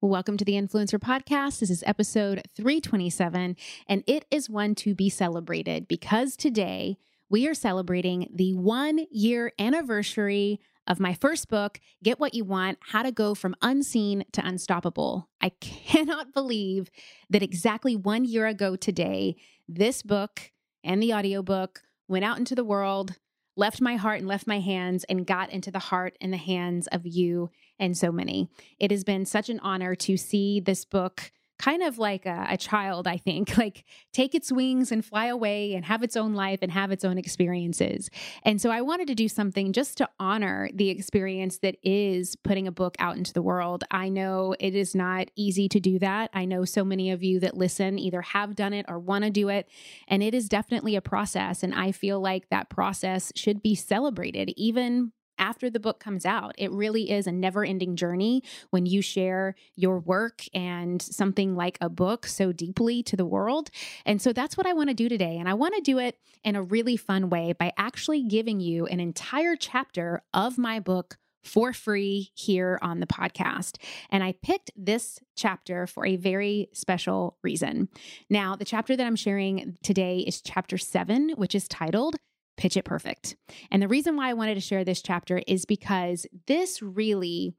Welcome 0.00 0.36
to 0.36 0.44
the 0.44 0.52
Influencer 0.52 1.00
Podcast. 1.00 1.58
This 1.58 1.70
is 1.70 1.82
episode 1.84 2.42
327, 2.54 3.56
and 3.88 4.04
it 4.06 4.26
is 4.30 4.48
one 4.48 4.76
to 4.76 4.94
be 4.94 5.10
celebrated 5.10 5.88
because 5.88 6.36
today 6.36 6.98
we 7.28 7.48
are 7.48 7.54
celebrating 7.54 8.30
the 8.32 8.54
one 8.54 9.06
year 9.10 9.52
anniversary 9.58 10.60
of 10.86 11.00
my 11.00 11.14
first 11.14 11.48
book, 11.48 11.80
Get 12.00 12.20
What 12.20 12.32
You 12.32 12.44
Want 12.44 12.78
How 12.80 13.02
to 13.02 13.10
Go 13.10 13.34
From 13.34 13.56
Unseen 13.60 14.24
to 14.30 14.46
Unstoppable. 14.46 15.28
I 15.40 15.48
cannot 15.60 16.32
believe 16.32 16.92
that 17.28 17.42
exactly 17.42 17.96
one 17.96 18.24
year 18.24 18.46
ago 18.46 18.76
today, 18.76 19.34
this 19.68 20.02
book 20.02 20.52
and 20.84 21.02
the 21.02 21.12
audiobook 21.12 21.82
went 22.06 22.24
out 22.24 22.38
into 22.38 22.54
the 22.54 22.62
world, 22.62 23.16
left 23.56 23.80
my 23.80 23.96
heart 23.96 24.20
and 24.20 24.28
left 24.28 24.46
my 24.46 24.60
hands, 24.60 25.02
and 25.08 25.26
got 25.26 25.50
into 25.50 25.72
the 25.72 25.80
heart 25.80 26.16
and 26.20 26.32
the 26.32 26.36
hands 26.36 26.86
of 26.86 27.04
you 27.04 27.50
and 27.78 27.96
so 27.96 28.12
many. 28.12 28.48
It 28.78 28.90
has 28.90 29.04
been 29.04 29.24
such 29.24 29.48
an 29.48 29.60
honor 29.60 29.94
to 29.96 30.16
see 30.16 30.60
this 30.60 30.84
book 30.84 31.32
kind 31.58 31.82
of 31.82 31.98
like 31.98 32.24
a, 32.24 32.46
a, 32.50 32.56
child, 32.56 33.06
I 33.06 33.16
think, 33.16 33.56
like 33.58 33.84
take 34.12 34.34
its 34.34 34.52
wings 34.52 34.92
and 34.92 35.04
fly 35.04 35.26
away 35.26 35.74
and 35.74 35.84
have 35.84 36.02
its 36.02 36.16
own 36.16 36.34
life 36.34 36.60
and 36.62 36.70
have 36.70 36.92
its 36.92 37.04
own 37.04 37.18
experiences. 37.18 38.10
And 38.44 38.60
so 38.60 38.70
I 38.70 38.80
wanted 38.80 39.08
to 39.08 39.14
do 39.14 39.28
something 39.28 39.72
just 39.72 39.98
to 39.98 40.08
honor 40.20 40.70
the 40.72 40.88
experience 40.88 41.58
that 41.58 41.76
is 41.82 42.36
putting 42.36 42.68
a 42.68 42.72
book 42.72 42.94
out 42.98 43.16
into 43.16 43.32
the 43.32 43.42
world. 43.42 43.84
I 43.90 44.08
know 44.08 44.54
it 44.60 44.74
is 44.74 44.94
not 44.94 45.28
easy 45.34 45.68
to 45.70 45.80
do 45.80 45.98
that. 45.98 46.30
I 46.32 46.44
know 46.44 46.64
so 46.64 46.84
many 46.84 47.10
of 47.10 47.22
you 47.22 47.40
that 47.40 47.56
listen 47.56 47.98
either 47.98 48.22
have 48.22 48.54
done 48.54 48.72
it 48.72 48.86
or 48.88 48.98
want 48.98 49.24
to 49.24 49.30
do 49.30 49.48
it. 49.48 49.68
And 50.06 50.22
it 50.22 50.34
is 50.34 50.48
definitely 50.48 50.94
a 50.94 51.00
process. 51.00 51.62
And 51.62 51.74
I 51.74 51.92
feel 51.92 52.20
like 52.20 52.48
that 52.50 52.70
process 52.70 53.32
should 53.34 53.62
be 53.62 53.74
celebrated, 53.74 54.52
even 54.56 55.12
after 55.38 55.70
the 55.70 55.80
book 55.80 56.00
comes 56.00 56.26
out. 56.26 56.54
It 56.58 56.70
really 56.72 57.10
is 57.10 57.26
a 57.26 57.32
never 57.32 57.64
ending 57.64 57.96
journey 57.96 58.42
when 58.70 58.86
you 58.86 59.02
share 59.02 59.54
your 59.76 59.98
work 59.98 60.42
and 60.54 61.00
something 61.00 61.56
like 61.56 61.78
a 61.80 61.88
book 61.88 62.26
so 62.26 62.52
deeply 62.52 63.02
to 63.04 63.16
the 63.16 63.26
world. 63.26 63.70
And 64.04 64.20
so 64.20 64.32
that's 64.32 64.56
what 64.56 64.66
I 64.66 64.72
want 64.72 64.90
to 64.90 64.94
do 64.94 65.08
today. 65.08 65.36
And 65.38 65.48
I 65.48 65.54
want 65.54 65.74
to 65.74 65.80
do 65.80 65.98
it 65.98 66.18
in 66.44 66.56
a 66.56 66.62
really 66.62 66.96
fun 66.96 67.30
way 67.30 67.52
by 67.52 67.72
actually 67.76 68.22
giving 68.22 68.60
you 68.60 68.86
an 68.86 69.00
entire 69.00 69.56
chapter 69.56 70.22
of 70.32 70.58
my 70.58 70.80
book 70.80 71.18
for 71.44 71.72
free 71.72 72.30
here 72.34 72.78
on 72.82 73.00
the 73.00 73.06
podcast. 73.06 73.76
And 74.10 74.22
I 74.22 74.34
picked 74.42 74.70
this 74.76 75.18
chapter 75.36 75.86
for 75.86 76.04
a 76.04 76.16
very 76.16 76.68
special 76.72 77.38
reason. 77.42 77.88
Now, 78.28 78.56
the 78.56 78.64
chapter 78.64 78.96
that 78.96 79.06
I'm 79.06 79.16
sharing 79.16 79.76
today 79.82 80.18
is 80.18 80.40
chapter 80.40 80.78
seven, 80.78 81.30
which 81.36 81.54
is 81.54 81.66
titled 81.68 82.16
Pitch 82.58 82.76
It 82.76 82.84
Perfect. 82.84 83.36
And 83.70 83.80
the 83.80 83.88
reason 83.88 84.16
why 84.16 84.28
I 84.28 84.34
wanted 84.34 84.56
to 84.56 84.60
share 84.60 84.84
this 84.84 85.00
chapter 85.00 85.40
is 85.46 85.64
because 85.64 86.26
this 86.46 86.82
really 86.82 87.54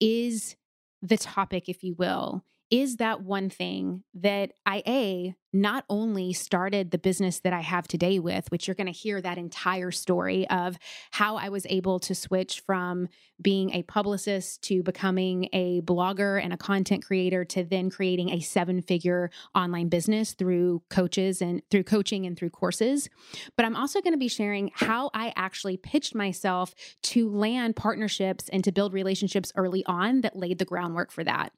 is 0.00 0.56
the 1.02 1.18
topic, 1.18 1.68
if 1.68 1.84
you 1.84 1.94
will, 1.94 2.44
is 2.70 2.96
that 2.96 3.20
one 3.20 3.50
thing 3.50 4.04
that 4.14 4.52
I 4.64 4.82
A 4.86 5.34
not 5.54 5.84
only 5.88 6.32
started 6.32 6.90
the 6.90 6.98
business 6.98 7.38
that 7.40 7.52
I 7.52 7.60
have 7.60 7.86
today 7.86 8.18
with, 8.18 8.50
which 8.50 8.66
you're 8.66 8.74
going 8.74 8.88
to 8.88 8.92
hear 8.92 9.20
that 9.20 9.38
entire 9.38 9.92
story 9.92 10.48
of 10.50 10.76
how 11.12 11.36
I 11.36 11.48
was 11.48 11.64
able 11.70 12.00
to 12.00 12.14
switch 12.14 12.60
from 12.66 13.08
being 13.40 13.70
a 13.70 13.84
publicist 13.84 14.62
to 14.62 14.82
becoming 14.82 15.48
a 15.52 15.80
blogger 15.82 16.42
and 16.42 16.52
a 16.52 16.56
content 16.56 17.04
creator 17.04 17.44
to 17.44 17.62
then 17.62 17.88
creating 17.88 18.30
a 18.30 18.40
seven 18.40 18.82
figure 18.82 19.30
online 19.54 19.88
business 19.88 20.34
through 20.34 20.82
coaches 20.90 21.40
and 21.40 21.62
through 21.70 21.84
coaching 21.84 22.26
and 22.26 22.36
through 22.36 22.50
courses. 22.50 23.08
But 23.56 23.64
I'm 23.64 23.76
also 23.76 24.00
going 24.00 24.12
to 24.12 24.18
be 24.18 24.28
sharing 24.28 24.72
how 24.74 25.10
I 25.14 25.32
actually 25.36 25.76
pitched 25.76 26.16
myself 26.16 26.74
to 27.02 27.28
land 27.28 27.76
partnerships 27.76 28.48
and 28.48 28.64
to 28.64 28.72
build 28.72 28.92
relationships 28.92 29.52
early 29.54 29.84
on 29.86 30.22
that 30.22 30.36
laid 30.36 30.58
the 30.58 30.64
groundwork 30.64 31.12
for 31.12 31.22
that. 31.22 31.52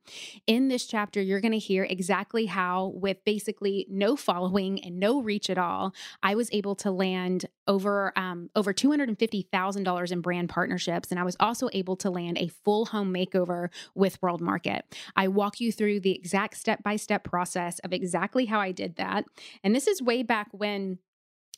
In 0.47 0.69
this 0.69 0.87
chapter, 0.87 1.23
you're 1.23 1.41
going 1.41 1.53
to 1.53 1.59
hear 1.59 1.85
exactly 1.85 2.47
how, 2.47 2.93
with 2.95 3.25
basically 3.25 3.86
no 3.89 4.17
following 4.17 4.83
and 4.85 4.99
no 4.99 5.21
reach 5.21 5.51
at 5.51 5.59
all, 5.59 5.95
I 6.23 6.35
was 6.35 6.49
able 6.53 6.75
to 6.77 6.91
land 6.91 7.47
over 7.67 8.13
um, 8.17 8.51
over 8.55 8.73
two 8.73 8.91
hundred 8.91 9.09
and 9.09 9.19
fifty 9.19 9.49
thousand 9.53 9.85
dollars 9.85 10.13
in 10.13 10.21
brand 10.21 10.49
partnerships, 10.49 11.11
and 11.11 11.21
I 11.21 11.25
was 11.25 11.37
also 11.41 11.69
able 11.73 11.97
to 11.97 12.11
land 12.11 12.39
a 12.39 12.49
full 12.49 12.87
home 12.87 13.13
makeover 13.13 13.69
with 13.95 14.21
World 14.23 14.41
Market. 14.41 14.85
I 15.15 15.29
walk 15.29 15.61
you 15.61 15.73
through 15.73 16.01
the 16.01 16.15
exact 16.15 16.57
step 16.57 16.83
by 16.83 16.97
step 16.97 17.25
process 17.25 17.79
of 17.81 17.93
exactly 17.93 18.47
how 18.47 18.61
I 18.61 18.73
did 18.73 18.97
that, 18.97 19.25
and 19.63 19.75
this 19.75 19.87
is 19.87 20.03
way 20.03 20.23
back 20.23 20.49
when 20.53 20.99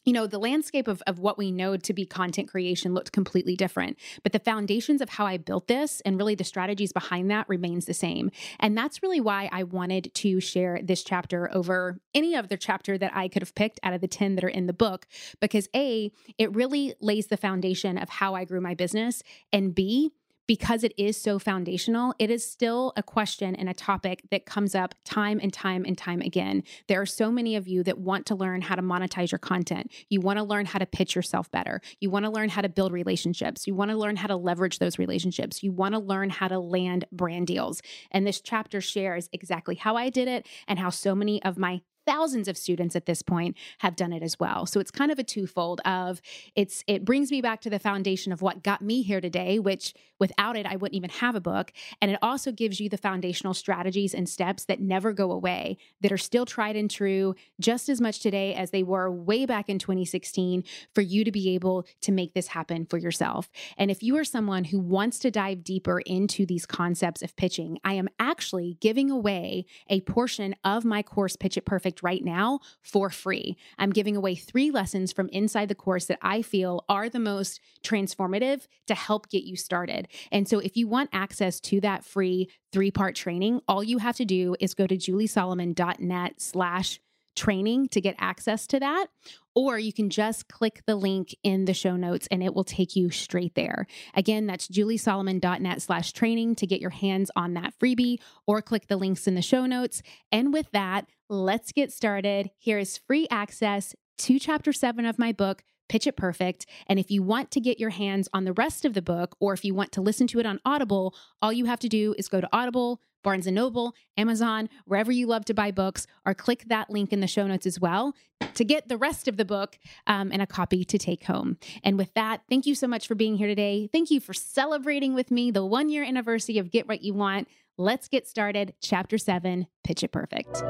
you 0.08 0.14
know, 0.14 0.26
the 0.26 0.38
landscape 0.38 0.88
of, 0.88 1.02
of 1.06 1.18
what 1.18 1.36
we 1.36 1.52
know 1.52 1.76
to 1.76 1.92
be 1.92 2.06
content 2.06 2.48
creation 2.48 2.94
looked 2.94 3.12
completely 3.12 3.54
different. 3.54 3.98
But 4.22 4.32
the 4.32 4.38
foundations 4.38 5.02
of 5.02 5.10
how 5.10 5.26
I 5.26 5.36
built 5.36 5.66
this 5.66 6.00
and 6.00 6.16
really 6.16 6.34
the 6.34 6.44
strategies 6.44 6.94
behind 6.94 7.30
that 7.30 7.46
remains 7.46 7.84
the 7.84 7.92
same. 7.92 8.30
And 8.58 8.74
that's 8.74 9.02
really 9.02 9.20
why 9.20 9.50
I 9.52 9.64
wanted 9.64 10.14
to 10.14 10.40
share 10.40 10.80
this 10.82 11.04
chapter 11.04 11.54
over 11.54 12.00
any 12.14 12.34
other 12.34 12.56
chapter 12.56 12.96
that 12.96 13.14
I 13.14 13.28
could 13.28 13.42
have 13.42 13.54
picked 13.54 13.80
out 13.82 13.92
of 13.92 14.00
the 14.00 14.08
10 14.08 14.36
that 14.36 14.44
are 14.44 14.48
in 14.48 14.66
the 14.66 14.72
book. 14.72 15.06
Because 15.40 15.68
A, 15.76 16.10
it 16.38 16.54
really 16.54 16.94
lays 17.02 17.26
the 17.26 17.36
foundation 17.36 17.98
of 17.98 18.08
how 18.08 18.34
I 18.34 18.46
grew 18.46 18.62
my 18.62 18.72
business. 18.72 19.22
And 19.52 19.74
B, 19.74 20.12
because 20.48 20.82
it 20.82 20.92
is 20.96 21.16
so 21.16 21.38
foundational, 21.38 22.14
it 22.18 22.30
is 22.30 22.44
still 22.44 22.92
a 22.96 23.02
question 23.02 23.54
and 23.54 23.68
a 23.68 23.74
topic 23.74 24.22
that 24.32 24.46
comes 24.46 24.74
up 24.74 24.94
time 25.04 25.38
and 25.40 25.52
time 25.52 25.84
and 25.84 25.96
time 25.96 26.20
again. 26.22 26.64
There 26.88 27.00
are 27.00 27.06
so 27.06 27.30
many 27.30 27.54
of 27.54 27.68
you 27.68 27.84
that 27.84 27.98
want 27.98 28.26
to 28.26 28.34
learn 28.34 28.62
how 28.62 28.74
to 28.74 28.82
monetize 28.82 29.30
your 29.30 29.38
content. 29.38 29.92
You 30.08 30.20
want 30.20 30.38
to 30.38 30.42
learn 30.42 30.66
how 30.66 30.78
to 30.80 30.86
pitch 30.86 31.14
yourself 31.14 31.50
better. 31.50 31.80
You 32.00 32.10
want 32.10 32.24
to 32.24 32.30
learn 32.30 32.48
how 32.48 32.62
to 32.62 32.68
build 32.68 32.92
relationships. 32.92 33.66
You 33.66 33.74
want 33.74 33.90
to 33.90 33.96
learn 33.96 34.16
how 34.16 34.26
to 34.26 34.36
leverage 34.36 34.78
those 34.78 34.98
relationships. 34.98 35.62
You 35.62 35.70
want 35.70 35.94
to 35.94 36.00
learn 36.00 36.30
how 36.30 36.48
to 36.48 36.58
land 36.58 37.04
brand 37.12 37.46
deals. 37.46 37.82
And 38.10 38.26
this 38.26 38.40
chapter 38.40 38.80
shares 38.80 39.28
exactly 39.32 39.74
how 39.74 39.96
I 39.96 40.08
did 40.08 40.28
it 40.28 40.48
and 40.66 40.78
how 40.78 40.88
so 40.88 41.14
many 41.14 41.42
of 41.44 41.58
my 41.58 41.82
thousands 42.08 42.48
of 42.48 42.56
students 42.56 42.96
at 42.96 43.04
this 43.04 43.20
point 43.20 43.54
have 43.80 43.94
done 43.94 44.14
it 44.14 44.22
as 44.22 44.40
well. 44.40 44.64
So 44.64 44.80
it's 44.80 44.90
kind 44.90 45.12
of 45.12 45.18
a 45.18 45.22
twofold 45.22 45.82
of 45.84 46.22
it's 46.56 46.82
it 46.86 47.04
brings 47.04 47.30
me 47.30 47.42
back 47.42 47.60
to 47.60 47.70
the 47.70 47.78
foundation 47.78 48.32
of 48.32 48.40
what 48.40 48.62
got 48.62 48.80
me 48.80 49.02
here 49.02 49.20
today, 49.20 49.58
which 49.58 49.92
without 50.18 50.56
it 50.56 50.64
I 50.64 50.76
wouldn't 50.76 50.96
even 50.96 51.10
have 51.10 51.34
a 51.34 51.40
book, 51.40 51.70
and 52.00 52.10
it 52.10 52.18
also 52.22 52.50
gives 52.50 52.80
you 52.80 52.88
the 52.88 52.96
foundational 52.96 53.52
strategies 53.52 54.14
and 54.14 54.26
steps 54.26 54.64
that 54.64 54.80
never 54.80 55.12
go 55.12 55.30
away, 55.30 55.76
that 56.00 56.10
are 56.10 56.16
still 56.18 56.46
tried 56.46 56.76
and 56.76 56.90
true 56.90 57.34
just 57.60 57.90
as 57.90 58.00
much 58.00 58.20
today 58.20 58.54
as 58.54 58.70
they 58.70 58.82
were 58.82 59.10
way 59.10 59.44
back 59.44 59.68
in 59.68 59.78
2016 59.78 60.64
for 60.94 61.02
you 61.02 61.24
to 61.24 61.30
be 61.30 61.50
able 61.50 61.86
to 62.00 62.10
make 62.10 62.32
this 62.32 62.48
happen 62.48 62.86
for 62.86 62.96
yourself. 62.96 63.50
And 63.76 63.90
if 63.90 64.02
you 64.02 64.16
are 64.16 64.24
someone 64.24 64.64
who 64.64 64.80
wants 64.80 65.18
to 65.20 65.30
dive 65.30 65.62
deeper 65.62 66.00
into 66.00 66.46
these 66.46 66.64
concepts 66.64 67.22
of 67.22 67.36
pitching, 67.36 67.78
I 67.84 67.92
am 67.92 68.08
actually 68.18 68.78
giving 68.80 69.10
away 69.10 69.66
a 69.90 70.00
portion 70.00 70.54
of 70.64 70.86
my 70.86 71.02
course 71.02 71.36
Pitch 71.36 71.58
It 71.58 71.66
Perfect 71.66 71.97
right 72.02 72.24
now 72.24 72.60
for 72.82 73.10
free. 73.10 73.56
I'm 73.78 73.90
giving 73.90 74.16
away 74.16 74.34
three 74.34 74.70
lessons 74.70 75.12
from 75.12 75.28
inside 75.30 75.68
the 75.68 75.74
course 75.74 76.06
that 76.06 76.18
I 76.22 76.42
feel 76.42 76.84
are 76.88 77.08
the 77.08 77.18
most 77.18 77.60
transformative 77.82 78.66
to 78.86 78.94
help 78.94 79.28
get 79.28 79.44
you 79.44 79.56
started. 79.56 80.08
And 80.32 80.48
so 80.48 80.58
if 80.58 80.76
you 80.76 80.88
want 80.88 81.10
access 81.12 81.60
to 81.60 81.80
that 81.80 82.04
free 82.04 82.50
three 82.72 82.90
part 82.90 83.14
training, 83.14 83.60
all 83.68 83.82
you 83.82 83.98
have 83.98 84.16
to 84.16 84.24
do 84.24 84.56
is 84.60 84.74
go 84.74 84.86
to 84.86 84.96
juliesolomon.net 84.96 86.40
slash 86.40 87.00
training 87.38 87.88
to 87.88 88.00
get 88.00 88.16
access 88.18 88.66
to 88.66 88.80
that. 88.80 89.06
Or 89.54 89.78
you 89.78 89.92
can 89.92 90.10
just 90.10 90.48
click 90.48 90.82
the 90.86 90.94
link 90.94 91.34
in 91.42 91.64
the 91.64 91.74
show 91.74 91.96
notes 91.96 92.28
and 92.30 92.42
it 92.42 92.54
will 92.54 92.64
take 92.64 92.94
you 92.94 93.10
straight 93.10 93.54
there. 93.54 93.86
Again, 94.14 94.46
that's 94.46 94.68
juliesolomon.net 94.68 95.82
slash 95.82 96.12
training 96.12 96.56
to 96.56 96.66
get 96.66 96.80
your 96.80 96.90
hands 96.90 97.30
on 97.34 97.54
that 97.54 97.74
freebie 97.78 98.18
or 98.46 98.62
click 98.62 98.86
the 98.86 98.96
links 98.96 99.26
in 99.26 99.34
the 99.34 99.42
show 99.42 99.66
notes. 99.66 100.02
And 100.30 100.52
with 100.52 100.70
that, 100.72 101.06
let's 101.28 101.72
get 101.72 101.92
started. 101.92 102.50
Here 102.58 102.78
is 102.78 102.98
free 102.98 103.26
access 103.30 103.94
to 104.18 104.38
chapter 104.38 104.72
seven 104.72 105.06
of 105.06 105.18
my 105.18 105.32
book, 105.32 105.62
Pitch 105.88 106.06
It 106.06 106.16
Perfect. 106.16 106.66
And 106.86 106.98
if 106.98 107.10
you 107.10 107.22
want 107.22 107.50
to 107.52 107.60
get 107.60 107.80
your 107.80 107.90
hands 107.90 108.28
on 108.32 108.44
the 108.44 108.52
rest 108.52 108.84
of 108.84 108.94
the 108.94 109.02
book, 109.02 109.36
or 109.40 109.54
if 109.54 109.64
you 109.64 109.74
want 109.74 109.92
to 109.92 110.00
listen 110.00 110.26
to 110.28 110.38
it 110.38 110.46
on 110.46 110.60
Audible, 110.64 111.14
all 111.40 111.52
you 111.52 111.64
have 111.64 111.80
to 111.80 111.88
do 111.88 112.14
is 112.18 112.28
go 112.28 112.40
to 112.40 112.48
Audible, 112.52 113.00
Barnes 113.22 113.46
Noble, 113.46 113.94
Amazon, 114.16 114.68
wherever 114.84 115.12
you 115.12 115.26
love 115.26 115.44
to 115.46 115.54
buy 115.54 115.70
books, 115.70 116.06
or 116.24 116.34
click 116.34 116.64
that 116.68 116.90
link 116.90 117.12
in 117.12 117.20
the 117.20 117.26
show 117.26 117.46
notes 117.46 117.66
as 117.66 117.80
well 117.80 118.14
to 118.54 118.64
get 118.64 118.88
the 118.88 118.96
rest 118.96 119.28
of 119.28 119.36
the 119.36 119.44
book 119.44 119.78
um, 120.06 120.30
and 120.32 120.42
a 120.42 120.46
copy 120.46 120.84
to 120.84 120.98
take 120.98 121.24
home. 121.24 121.58
And 121.84 121.98
with 121.98 122.12
that, 122.14 122.42
thank 122.48 122.66
you 122.66 122.74
so 122.74 122.86
much 122.86 123.06
for 123.06 123.14
being 123.14 123.36
here 123.36 123.48
today. 123.48 123.88
Thank 123.92 124.10
you 124.10 124.20
for 124.20 124.32
celebrating 124.32 125.14
with 125.14 125.30
me 125.30 125.50
the 125.50 125.64
one 125.64 125.88
year 125.88 126.04
anniversary 126.04 126.58
of 126.58 126.70
Get 126.70 126.88
What 126.88 127.02
You 127.02 127.14
Want. 127.14 127.48
Let's 127.76 128.08
get 128.08 128.26
started. 128.26 128.74
Chapter 128.80 129.18
seven 129.18 129.66
Pitch 129.84 130.02
It 130.02 130.12
Perfect. 130.12 130.62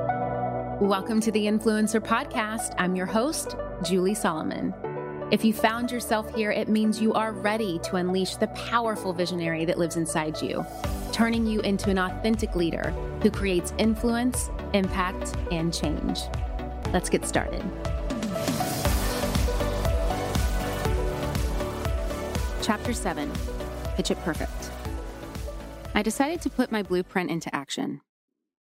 Welcome 0.81 1.21
to 1.23 1.33
the 1.33 1.47
Influencer 1.47 2.01
Podcast. 2.01 2.75
I'm 2.79 2.95
your 2.95 3.07
host, 3.07 3.57
Julie 3.83 4.15
Solomon. 4.15 4.75
If 5.31 5.45
you 5.45 5.53
found 5.53 5.91
yourself 5.91 6.35
here, 6.35 6.51
it 6.51 6.71
means 6.71 7.03
you 7.03 7.13
are 7.13 7.33
ready 7.33 7.79
to 7.81 7.97
unleash 7.97 8.37
the 8.37 8.47
powerful 8.49 9.13
visionary 9.13 9.67
that 9.67 9.77
lives 9.77 9.97
inside 9.97 10.41
you, 10.41 10.65
turning 11.13 11.47
you 11.47 11.61
into 11.61 11.91
an 11.91 11.99
authentic 11.99 12.57
leader 12.57 12.93
who 13.23 13.31
creates 13.31 13.75
influence, 13.77 14.49
impact, 14.73 15.37
and 15.51 15.75
change. 15.75 16.21
Let's 16.95 17.11
get 17.11 17.27
started. 17.27 17.63
Chapter 22.63 22.95
7 22.95 23.31
Pitch 23.97 24.11
It 24.11 24.19
Perfect. 24.21 24.71
I 25.95 26.03
decided 26.03 26.41
to 26.41 26.49
put 26.49 26.73
my 26.73 26.83
blueprint 26.83 27.31
into 27.31 27.55
action. 27.55 28.01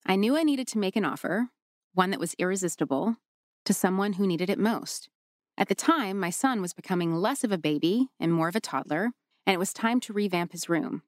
I 0.03 0.15
knew 0.15 0.35
I 0.35 0.41
needed 0.41 0.67
to 0.69 0.79
make 0.79 0.95
an 0.95 1.05
offer, 1.05 1.49
one 1.93 2.09
that 2.09 2.19
was 2.19 2.33
irresistible, 2.39 3.17
to 3.65 3.73
someone 3.73 4.13
who 4.13 4.25
needed 4.25 4.49
it 4.49 4.57
most. 4.57 5.09
At 5.57 5.69
the 5.69 5.75
time, 5.75 6.19
my 6.19 6.29
son 6.29 6.61
was 6.61 6.73
becoming 6.73 7.15
less 7.15 7.43
of 7.43 7.51
a 7.51 7.57
baby 7.57 8.09
and 8.19 8.33
more 8.33 8.49
of 8.49 8.55
a 8.55 8.59
toddler, 8.61 9.11
and 9.45 9.53
it 9.53 9.59
was 9.59 9.73
time 9.73 10.01
to 10.01 10.13
revamp 10.13 10.51
his 10.51 10.67
room. 10.67 11.03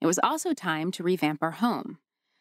It 0.00 0.06
was 0.06 0.20
also 0.22 0.52
time 0.52 0.90
to 0.92 1.02
revamp 1.02 1.42
our 1.42 1.52
home. 1.52 1.98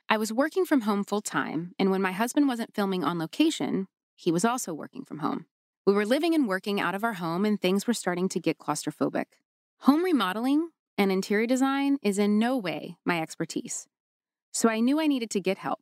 I 0.09 0.17
was 0.17 0.33
working 0.33 0.65
from 0.65 0.81
home 0.81 1.03
full 1.03 1.21
time, 1.21 1.73
and 1.79 1.91
when 1.91 2.01
my 2.01 2.11
husband 2.11 2.47
wasn't 2.47 2.73
filming 2.73 3.03
on 3.03 3.19
location, 3.19 3.87
he 4.15 4.31
was 4.31 4.43
also 4.43 4.73
working 4.73 5.05
from 5.05 5.19
home. 5.19 5.45
We 5.85 5.93
were 5.93 6.05
living 6.05 6.35
and 6.35 6.47
working 6.47 6.81
out 6.81 6.95
of 6.95 7.03
our 7.03 7.13
home, 7.13 7.45
and 7.45 7.59
things 7.59 7.87
were 7.87 7.93
starting 7.93 8.27
to 8.29 8.39
get 8.39 8.57
claustrophobic. 8.57 9.25
Home 9.81 10.03
remodeling 10.03 10.69
and 10.97 11.11
interior 11.11 11.47
design 11.47 11.99
is 12.01 12.19
in 12.19 12.37
no 12.37 12.57
way 12.57 12.97
my 13.05 13.21
expertise, 13.21 13.87
so 14.51 14.67
I 14.67 14.81
knew 14.81 14.99
I 14.99 15.07
needed 15.07 15.29
to 15.31 15.39
get 15.39 15.57
help. 15.57 15.79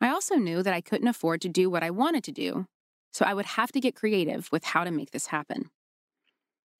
I 0.00 0.08
also 0.08 0.36
knew 0.36 0.62
that 0.62 0.72
I 0.72 0.80
couldn't 0.80 1.08
afford 1.08 1.42
to 1.42 1.48
do 1.50 1.68
what 1.68 1.82
I 1.82 1.90
wanted 1.90 2.24
to 2.24 2.32
do, 2.32 2.66
so 3.12 3.24
I 3.24 3.34
would 3.34 3.46
have 3.46 3.72
to 3.72 3.80
get 3.80 3.96
creative 3.96 4.50
with 4.52 4.64
how 4.64 4.84
to 4.84 4.90
make 4.90 5.10
this 5.10 5.26
happen. 5.26 5.70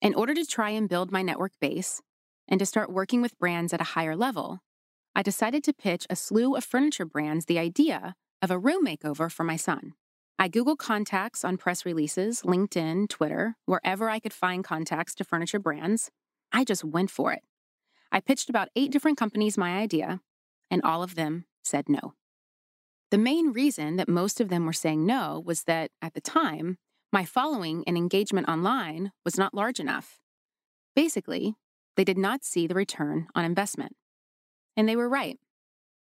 In 0.00 0.14
order 0.14 0.34
to 0.34 0.46
try 0.46 0.70
and 0.70 0.88
build 0.88 1.12
my 1.12 1.22
network 1.22 1.52
base 1.60 2.00
and 2.48 2.58
to 2.58 2.66
start 2.66 2.92
working 2.92 3.20
with 3.20 3.38
brands 3.38 3.72
at 3.72 3.80
a 3.80 3.92
higher 3.94 4.16
level, 4.16 4.60
I 5.14 5.22
decided 5.22 5.64
to 5.64 5.72
pitch 5.72 6.06
a 6.08 6.16
slew 6.16 6.54
of 6.54 6.64
furniture 6.64 7.04
brands 7.04 7.46
the 7.46 7.58
idea 7.58 8.14
of 8.40 8.50
a 8.50 8.58
room 8.58 8.86
makeover 8.86 9.30
for 9.30 9.44
my 9.44 9.56
son. 9.56 9.94
I 10.38 10.48
Google 10.48 10.76
contacts 10.76 11.44
on 11.44 11.58
press 11.58 11.84
releases, 11.84 12.42
LinkedIn, 12.42 13.10
Twitter, 13.10 13.56
wherever 13.66 14.08
I 14.08 14.20
could 14.20 14.32
find 14.32 14.64
contacts 14.64 15.14
to 15.16 15.24
furniture 15.24 15.58
brands. 15.58 16.10
I 16.50 16.64
just 16.64 16.82
went 16.82 17.10
for 17.10 17.32
it. 17.32 17.42
I 18.10 18.20
pitched 18.20 18.48
about 18.48 18.70
eight 18.74 18.90
different 18.90 19.18
companies 19.18 19.58
my 19.58 19.76
idea, 19.76 20.20
and 20.70 20.80
all 20.82 21.02
of 21.02 21.14
them 21.14 21.44
said 21.62 21.88
no. 21.88 22.14
The 23.10 23.18
main 23.18 23.52
reason 23.52 23.96
that 23.96 24.08
most 24.08 24.40
of 24.40 24.48
them 24.48 24.66
were 24.66 24.72
saying 24.72 25.04
no 25.04 25.42
was 25.44 25.64
that, 25.64 25.90
at 26.00 26.14
the 26.14 26.20
time, 26.20 26.78
my 27.12 27.24
following 27.24 27.82
and 27.86 27.96
engagement 27.96 28.48
online 28.48 29.10
was 29.24 29.36
not 29.36 29.52
large 29.52 29.80
enough. 29.80 30.20
Basically, 30.94 31.56
they 31.96 32.04
did 32.04 32.18
not 32.18 32.44
see 32.44 32.66
the 32.66 32.74
return 32.74 33.26
on 33.34 33.44
investment. 33.44 33.96
And 34.76 34.88
they 34.88 34.94
were 34.94 35.08
right. 35.08 35.38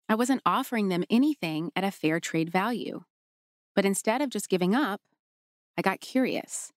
I 0.08 0.16
wasn't 0.16 0.44
offering 0.46 0.90
them 0.90 1.04
anything 1.10 1.72
at 1.76 1.84
a 1.84 1.92
fair 1.92 2.20
trade 2.20 2.52
value. 2.52 3.02
But 3.76 3.86
instead 3.86 4.22
of 4.22 4.30
just 4.30 4.50
giving 4.50 4.76
up, 4.76 5.02
I 5.78 5.82
got 5.82 6.02
curious. 6.02 6.72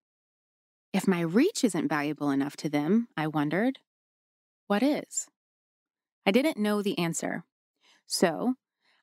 If 0.93 1.09
my 1.09 1.21
reach 1.21 1.63
isn't 1.65 1.89
valuable 1.89 2.31
enough 2.31 2.57
to 2.59 2.69
them, 2.69 3.09
I 3.17 3.27
wondered, 3.27 3.79
what 4.67 4.83
is? 4.83 5.29
I 6.25 6.31
didn't 6.31 6.59
know 6.59 6.83
the 6.83 6.99
answer. 6.99 7.45
So 8.07 8.55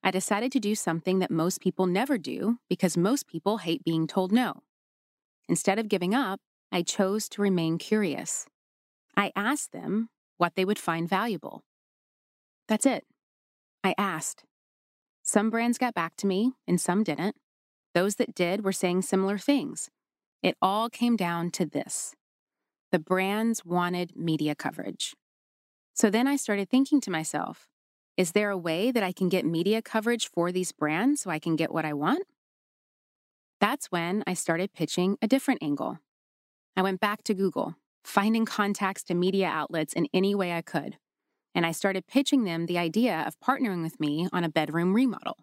I 0.04 0.12
decided 0.12 0.51
to 0.54 0.60
do 0.60 0.75
something 0.75 1.19
that 1.19 1.31
most 1.31 1.62
people 1.62 1.86
never 1.86 2.18
do 2.18 2.60
because 2.69 2.98
most 2.98 3.28
people 3.28 3.57
hate 3.57 3.84
being 3.84 4.07
told 4.07 4.31
no. 4.31 4.63
Instead 5.48 5.80
of 5.80 5.90
giving 5.90 6.13
up, 6.13 6.40
I 6.72 6.84
chose 6.84 7.28
to 7.30 7.42
remain 7.42 7.78
curious. 7.78 8.46
I 9.18 9.31
asked 9.36 9.72
them 9.72 10.10
what 10.38 10.56
they 10.56 10.63
would 10.66 10.80
find 10.80 11.10
valuable. 11.10 11.63
That's 12.68 12.86
it. 12.86 13.06
I 13.84 13.96
asked. 13.98 14.44
Some 15.24 15.50
brands 15.50 15.78
got 15.78 15.94
back 15.94 16.16
to 16.18 16.28
me 16.28 16.54
and 16.68 16.80
some 16.80 17.04
didn't. 17.04 17.36
Those 17.94 18.16
that 18.16 18.36
did 18.36 18.63
were 18.63 18.72
saying 18.72 19.02
similar 19.02 19.38
things. 19.38 19.90
It 20.42 20.56
all 20.62 20.90
came 20.90 21.16
down 21.16 21.52
to 21.52 21.66
this 21.66 22.16
the 22.92 23.00
brands 23.00 23.63
wanted 23.63 24.16
media 24.16 24.56
coverage. 24.56 25.16
So 25.94 26.10
then 26.10 26.28
I 26.28 26.36
started 26.36 26.69
thinking 26.69 27.00
to 27.02 27.12
myself, 27.12 27.69
is 28.19 28.33
there 28.33 28.51
a 28.51 28.57
way 28.57 28.92
that 28.92 29.01
I 29.01 29.12
can 29.12 29.30
get 29.30 29.45
media 29.45 29.81
coverage 29.81 30.30
for 30.30 30.51
these 30.51 30.71
brands 30.71 31.21
so 31.21 31.31
I 31.31 31.39
can 31.39 31.56
get 31.56 31.71
what 31.71 31.86
I 31.86 31.94
want? 31.94 32.27
That's 33.60 33.88
when 33.88 34.24
I 34.27 34.36
started 34.36 34.74
pitching 34.74 35.18
a 35.21 35.27
different 35.27 35.63
angle. 35.63 35.98
I 36.77 36.83
went 36.83 37.00
back 37.00 37.24
to 37.24 37.33
Google, 37.33 37.75
finding 38.04 38.45
contacts 38.45 39.04
to 39.06 39.16
media 39.16 39.48
outlets 39.48 39.94
in 39.94 40.07
any 40.13 40.36
way 40.36 40.54
I 40.54 40.62
could 40.62 40.98
and 41.56 41.66
I 41.66 41.71
started 41.71 42.07
pitching 42.07 42.44
them 42.44 42.66
the 42.66 42.77
idea 42.77 43.24
of 43.25 43.39
partnering 43.39 43.81
with 43.83 44.00
me 44.00 44.27
on 44.31 44.44
a 44.44 44.50
bedroom 44.50 44.94
remodel. 44.94 45.38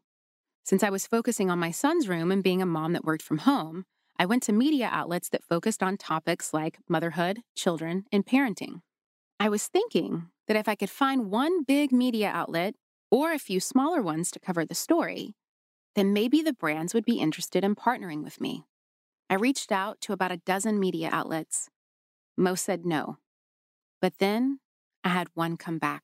Since 0.65 0.83
I 0.83 0.91
was 0.91 1.07
focusing 1.07 1.51
on 1.51 1.59
my 1.59 1.71
son's 1.71 2.09
room 2.09 2.33
and 2.33 2.43
being 2.43 2.63
a 2.63 2.67
mom 2.67 2.93
that 2.93 3.05
worked 3.05 3.23
from 3.23 3.39
home, 3.39 3.85
I 4.19 4.27
went 4.27 4.43
to 4.45 4.53
media 4.53 4.89
outlets 4.91 5.29
that 5.29 5.45
focused 5.45 5.83
on 5.83 5.97
topics 5.97 6.55
like 6.55 6.79
motherhood, 6.89 7.41
children, 7.55 8.05
and 8.11 8.25
parenting. 8.25 8.81
I 9.39 9.49
was 9.49 9.67
thinking 9.67 10.29
that 10.49 10.57
if 10.57 10.69
I 10.69 10.75
could 10.75 10.91
find 10.91 11.31
one 11.31 11.65
big 11.65 11.93
media 11.93 12.31
outlet 12.33 12.75
or 13.11 13.33
a 13.33 13.39
few 13.39 13.61
smaller 13.61 14.03
ones 14.03 14.31
to 14.31 14.41
cover 14.41 14.65
the 14.65 14.75
story, 14.75 15.35
then 15.95 16.13
maybe 16.13 16.43
the 16.43 16.53
brands 16.53 16.95
would 16.95 17.05
be 17.05 17.21
interested 17.21 17.65
in 17.65 17.75
partnering 17.75 18.23
with 18.23 18.41
me. 18.41 18.65
I 19.29 19.35
reached 19.35 19.73
out 19.73 20.01
to 20.03 20.13
about 20.13 20.33
a 20.33 20.37
dozen 20.37 20.79
media 20.79 21.09
outlets. 21.11 21.69
Most 22.37 22.65
said 22.65 22.85
no. 22.85 23.19
But 24.01 24.19
then 24.19 24.61
I 25.03 25.09
had 25.09 25.29
one 25.35 25.57
come 25.57 25.79
back. 25.79 26.03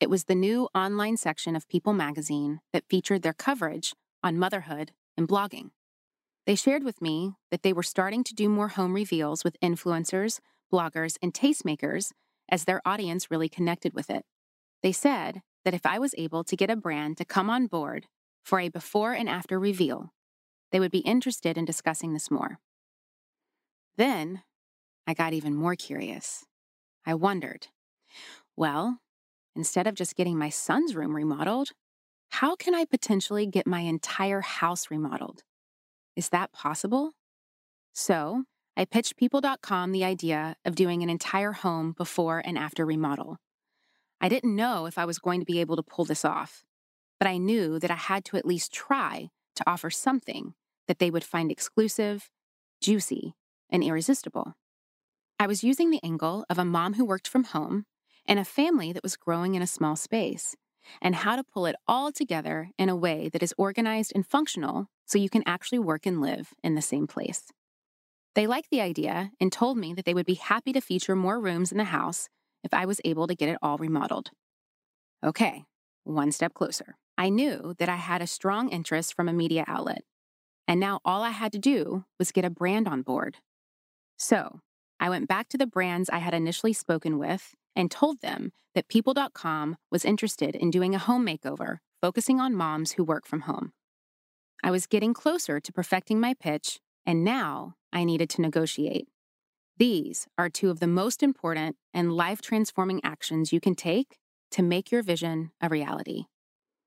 It 0.00 0.10
was 0.10 0.24
the 0.24 0.34
new 0.34 0.68
online 0.74 1.16
section 1.16 1.54
of 1.54 1.68
People 1.68 1.92
magazine 1.92 2.60
that 2.72 2.88
featured 2.90 3.22
their 3.22 3.32
coverage 3.32 3.94
on 4.22 4.38
motherhood 4.38 4.92
and 5.16 5.28
blogging. 5.28 5.70
They 6.44 6.56
shared 6.56 6.82
with 6.82 7.00
me 7.00 7.34
that 7.52 7.62
they 7.62 7.72
were 7.72 7.84
starting 7.84 8.24
to 8.24 8.34
do 8.34 8.48
more 8.48 8.68
home 8.68 8.94
reveals 8.94 9.44
with 9.44 9.60
influencers, 9.60 10.40
bloggers, 10.72 11.16
and 11.22 11.32
tastemakers 11.32 12.10
as 12.52 12.64
their 12.64 12.82
audience 12.84 13.30
really 13.30 13.48
connected 13.48 13.94
with 13.94 14.10
it. 14.10 14.24
They 14.82 14.92
said 14.92 15.40
that 15.64 15.74
if 15.74 15.86
I 15.86 15.98
was 15.98 16.14
able 16.18 16.44
to 16.44 16.56
get 16.56 16.70
a 16.70 16.76
brand 16.76 17.16
to 17.16 17.24
come 17.24 17.48
on 17.48 17.66
board 17.66 18.06
for 18.44 18.60
a 18.60 18.68
before 18.68 19.12
and 19.14 19.28
after 19.28 19.58
reveal, 19.58 20.12
they 20.70 20.78
would 20.78 20.92
be 20.92 20.98
interested 20.98 21.56
in 21.56 21.64
discussing 21.64 22.12
this 22.12 22.30
more. 22.30 22.58
Then 23.96 24.42
I 25.06 25.14
got 25.14 25.32
even 25.32 25.54
more 25.54 25.74
curious. 25.74 26.44
I 27.04 27.14
wondered 27.14 27.68
well, 28.56 28.98
instead 29.56 29.86
of 29.86 29.94
just 29.94 30.14
getting 30.14 30.36
my 30.36 30.50
son's 30.50 30.94
room 30.94 31.16
remodeled, 31.16 31.70
how 32.30 32.54
can 32.54 32.74
I 32.74 32.84
potentially 32.84 33.46
get 33.46 33.66
my 33.66 33.80
entire 33.80 34.42
house 34.42 34.90
remodeled? 34.90 35.42
Is 36.16 36.28
that 36.28 36.52
possible? 36.52 37.12
So, 37.94 38.44
I 38.74 38.86
pitched 38.86 39.18
People.com 39.18 39.92
the 39.92 40.04
idea 40.04 40.56
of 40.64 40.74
doing 40.74 41.02
an 41.02 41.10
entire 41.10 41.52
home 41.52 41.92
before 41.92 42.42
and 42.42 42.56
after 42.56 42.86
remodel. 42.86 43.36
I 44.18 44.30
didn't 44.30 44.56
know 44.56 44.86
if 44.86 44.96
I 44.96 45.04
was 45.04 45.18
going 45.18 45.40
to 45.40 45.46
be 45.46 45.60
able 45.60 45.76
to 45.76 45.82
pull 45.82 46.06
this 46.06 46.24
off, 46.24 46.64
but 47.18 47.28
I 47.28 47.36
knew 47.36 47.78
that 47.78 47.90
I 47.90 47.96
had 47.96 48.24
to 48.26 48.38
at 48.38 48.46
least 48.46 48.72
try 48.72 49.28
to 49.56 49.64
offer 49.66 49.90
something 49.90 50.54
that 50.88 50.98
they 51.00 51.10
would 51.10 51.22
find 51.22 51.50
exclusive, 51.50 52.30
juicy, 52.80 53.34
and 53.68 53.84
irresistible. 53.84 54.54
I 55.38 55.46
was 55.46 55.62
using 55.62 55.90
the 55.90 56.02
angle 56.02 56.46
of 56.48 56.58
a 56.58 56.64
mom 56.64 56.94
who 56.94 57.04
worked 57.04 57.28
from 57.28 57.44
home 57.44 57.84
and 58.24 58.38
a 58.38 58.44
family 58.44 58.90
that 58.92 59.02
was 59.02 59.16
growing 59.16 59.54
in 59.54 59.60
a 59.60 59.66
small 59.66 59.96
space, 59.96 60.56
and 61.02 61.14
how 61.14 61.36
to 61.36 61.44
pull 61.44 61.66
it 61.66 61.76
all 61.86 62.10
together 62.10 62.70
in 62.78 62.88
a 62.88 62.96
way 62.96 63.28
that 63.28 63.42
is 63.42 63.54
organized 63.58 64.12
and 64.14 64.26
functional 64.26 64.88
so 65.04 65.18
you 65.18 65.28
can 65.28 65.42
actually 65.44 65.78
work 65.78 66.06
and 66.06 66.22
live 66.22 66.54
in 66.62 66.74
the 66.74 66.82
same 66.82 67.06
place. 67.06 67.52
They 68.34 68.46
liked 68.46 68.70
the 68.70 68.80
idea 68.80 69.30
and 69.40 69.52
told 69.52 69.76
me 69.76 69.92
that 69.94 70.04
they 70.04 70.14
would 70.14 70.26
be 70.26 70.34
happy 70.34 70.72
to 70.72 70.80
feature 70.80 71.14
more 71.14 71.40
rooms 71.40 71.70
in 71.70 71.78
the 71.78 71.84
house 71.84 72.28
if 72.64 72.72
I 72.72 72.86
was 72.86 73.00
able 73.04 73.26
to 73.26 73.34
get 73.34 73.48
it 73.48 73.58
all 73.60 73.76
remodeled. 73.76 74.30
Okay, 75.24 75.64
one 76.04 76.32
step 76.32 76.54
closer. 76.54 76.96
I 77.18 77.28
knew 77.28 77.74
that 77.78 77.88
I 77.88 77.96
had 77.96 78.22
a 78.22 78.26
strong 78.26 78.70
interest 78.70 79.14
from 79.14 79.28
a 79.28 79.32
media 79.32 79.64
outlet, 79.66 80.02
and 80.66 80.80
now 80.80 81.00
all 81.04 81.22
I 81.22 81.30
had 81.30 81.52
to 81.52 81.58
do 81.58 82.04
was 82.18 82.32
get 82.32 82.44
a 82.44 82.50
brand 82.50 82.88
on 82.88 83.02
board. 83.02 83.36
So 84.18 84.60
I 84.98 85.10
went 85.10 85.28
back 85.28 85.48
to 85.50 85.58
the 85.58 85.66
brands 85.66 86.08
I 86.08 86.18
had 86.18 86.32
initially 86.32 86.72
spoken 86.72 87.18
with 87.18 87.54
and 87.76 87.90
told 87.90 88.20
them 88.20 88.52
that 88.74 88.88
People.com 88.88 89.76
was 89.90 90.04
interested 90.04 90.56
in 90.56 90.70
doing 90.70 90.94
a 90.94 90.98
home 90.98 91.26
makeover 91.26 91.78
focusing 92.00 92.40
on 92.40 92.54
moms 92.54 92.92
who 92.92 93.04
work 93.04 93.26
from 93.26 93.42
home. 93.42 93.72
I 94.64 94.70
was 94.70 94.86
getting 94.86 95.14
closer 95.14 95.60
to 95.60 95.72
perfecting 95.72 96.18
my 96.18 96.34
pitch, 96.34 96.80
and 97.06 97.24
now 97.24 97.74
I 97.92 98.04
needed 98.04 98.30
to 98.30 98.40
negotiate. 98.40 99.08
These 99.78 100.26
are 100.38 100.48
two 100.48 100.70
of 100.70 100.80
the 100.80 100.86
most 100.86 101.22
important 101.22 101.76
and 101.92 102.12
life 102.12 102.40
transforming 102.40 103.00
actions 103.02 103.52
you 103.52 103.60
can 103.60 103.74
take 103.74 104.18
to 104.52 104.62
make 104.62 104.90
your 104.90 105.02
vision 105.02 105.50
a 105.60 105.68
reality. 105.68 106.24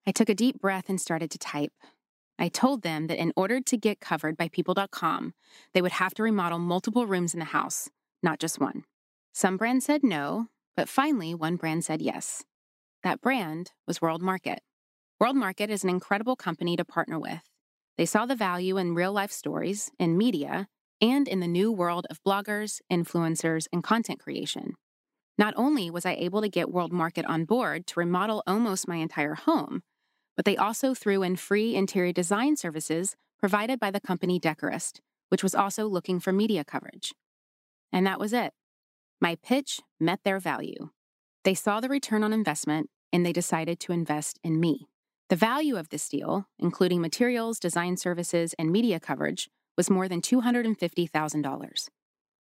I 0.07 0.11
took 0.11 0.29
a 0.29 0.35
deep 0.35 0.59
breath 0.59 0.87
and 0.87 1.01
started 1.01 1.31
to 1.31 1.37
type. 1.37 1.73
I 2.37 2.47
told 2.47 2.83
them 2.83 3.07
that 3.07 3.17
in 3.17 3.33
order 3.35 3.59
to 3.59 3.77
get 3.77 3.99
covered 3.99 4.37
by 4.37 4.49
People.com, 4.49 5.33
they 5.73 5.81
would 5.81 5.93
have 5.93 6.13
to 6.15 6.23
remodel 6.23 6.59
multiple 6.59 7.07
rooms 7.07 7.33
in 7.33 7.39
the 7.39 7.45
house, 7.45 7.89
not 8.21 8.39
just 8.39 8.59
one. 8.59 8.83
Some 9.33 9.57
brands 9.57 9.85
said 9.85 10.03
no, 10.03 10.47
but 10.77 10.89
finally, 10.89 11.33
one 11.33 11.55
brand 11.55 11.83
said 11.85 12.01
yes. 12.01 12.43
That 13.03 13.21
brand 13.21 13.71
was 13.87 14.01
World 14.01 14.21
Market. 14.21 14.59
World 15.19 15.35
Market 15.35 15.69
is 15.69 15.83
an 15.83 15.89
incredible 15.89 16.35
company 16.35 16.75
to 16.75 16.85
partner 16.85 17.19
with. 17.19 17.41
They 17.97 18.05
saw 18.05 18.25
the 18.25 18.35
value 18.35 18.77
in 18.77 18.95
real 18.95 19.13
life 19.13 19.31
stories, 19.31 19.91
in 19.97 20.17
media, 20.17 20.67
and 21.01 21.27
in 21.27 21.39
the 21.39 21.47
new 21.47 21.71
world 21.71 22.07
of 22.09 22.23
bloggers, 22.23 22.81
influencers, 22.91 23.67
and 23.71 23.83
content 23.83 24.19
creation. 24.19 24.75
Not 25.37 25.53
only 25.57 25.89
was 25.89 26.05
I 26.05 26.13
able 26.13 26.41
to 26.41 26.49
get 26.49 26.71
World 26.71 26.93
Market 26.93 27.25
on 27.25 27.45
board 27.45 27.87
to 27.87 27.99
remodel 27.99 28.43
almost 28.47 28.87
my 28.87 28.95
entire 28.97 29.35
home, 29.35 29.83
but 30.35 30.45
they 30.45 30.57
also 30.57 30.93
threw 30.93 31.23
in 31.23 31.35
free 31.35 31.75
interior 31.75 32.13
design 32.13 32.55
services 32.55 33.15
provided 33.39 33.79
by 33.79 33.91
the 33.91 33.99
company 33.99 34.39
Decorist, 34.39 34.99
which 35.29 35.43
was 35.43 35.55
also 35.55 35.87
looking 35.87 36.19
for 36.19 36.31
media 36.31 36.63
coverage. 36.63 37.13
And 37.91 38.07
that 38.07 38.19
was 38.19 38.33
it. 38.33 38.53
My 39.21 39.35
pitch 39.35 39.81
met 39.99 40.19
their 40.23 40.39
value. 40.39 40.89
They 41.43 41.53
saw 41.53 41.79
the 41.79 41.89
return 41.89 42.23
on 42.23 42.33
investment 42.33 42.89
and 43.13 43.25
they 43.25 43.33
decided 43.33 43.79
to 43.81 43.93
invest 43.93 44.39
in 44.43 44.59
me. 44.59 44.87
The 45.29 45.35
value 45.35 45.77
of 45.77 45.89
this 45.89 46.07
deal, 46.07 46.47
including 46.59 47.01
materials, 47.01 47.59
design 47.59 47.97
services, 47.97 48.53
and 48.59 48.71
media 48.71 48.99
coverage, 48.99 49.49
was 49.77 49.89
more 49.89 50.07
than 50.07 50.21
$250,000. 50.21 51.89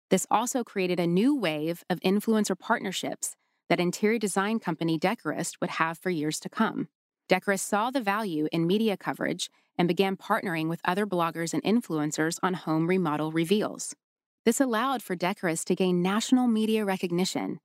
This 0.09 0.27
also 0.29 0.63
created 0.63 0.99
a 0.99 1.07
new 1.07 1.35
wave 1.35 1.83
of 1.89 1.99
influencer 2.01 2.57
partnerships 2.57 3.35
that 3.69 3.79
interior 3.79 4.19
design 4.19 4.59
company 4.59 4.99
Decorist 4.99 5.61
would 5.61 5.69
have 5.69 5.97
for 5.97 6.09
years 6.09 6.39
to 6.41 6.49
come. 6.49 6.89
Decorist 7.29 7.61
saw 7.61 7.89
the 7.89 8.01
value 8.01 8.49
in 8.51 8.67
media 8.67 8.97
coverage 8.97 9.49
and 9.77 9.87
began 9.87 10.17
partnering 10.17 10.67
with 10.67 10.81
other 10.83 11.07
bloggers 11.07 11.53
and 11.53 11.63
influencers 11.63 12.37
on 12.43 12.55
home 12.55 12.87
remodel 12.87 13.31
reveals. 13.31 13.95
This 14.43 14.59
allowed 14.59 15.01
for 15.01 15.15
Decorist 15.15 15.65
to 15.65 15.75
gain 15.75 16.01
national 16.01 16.47
media 16.47 16.83
recognition. 16.83 17.59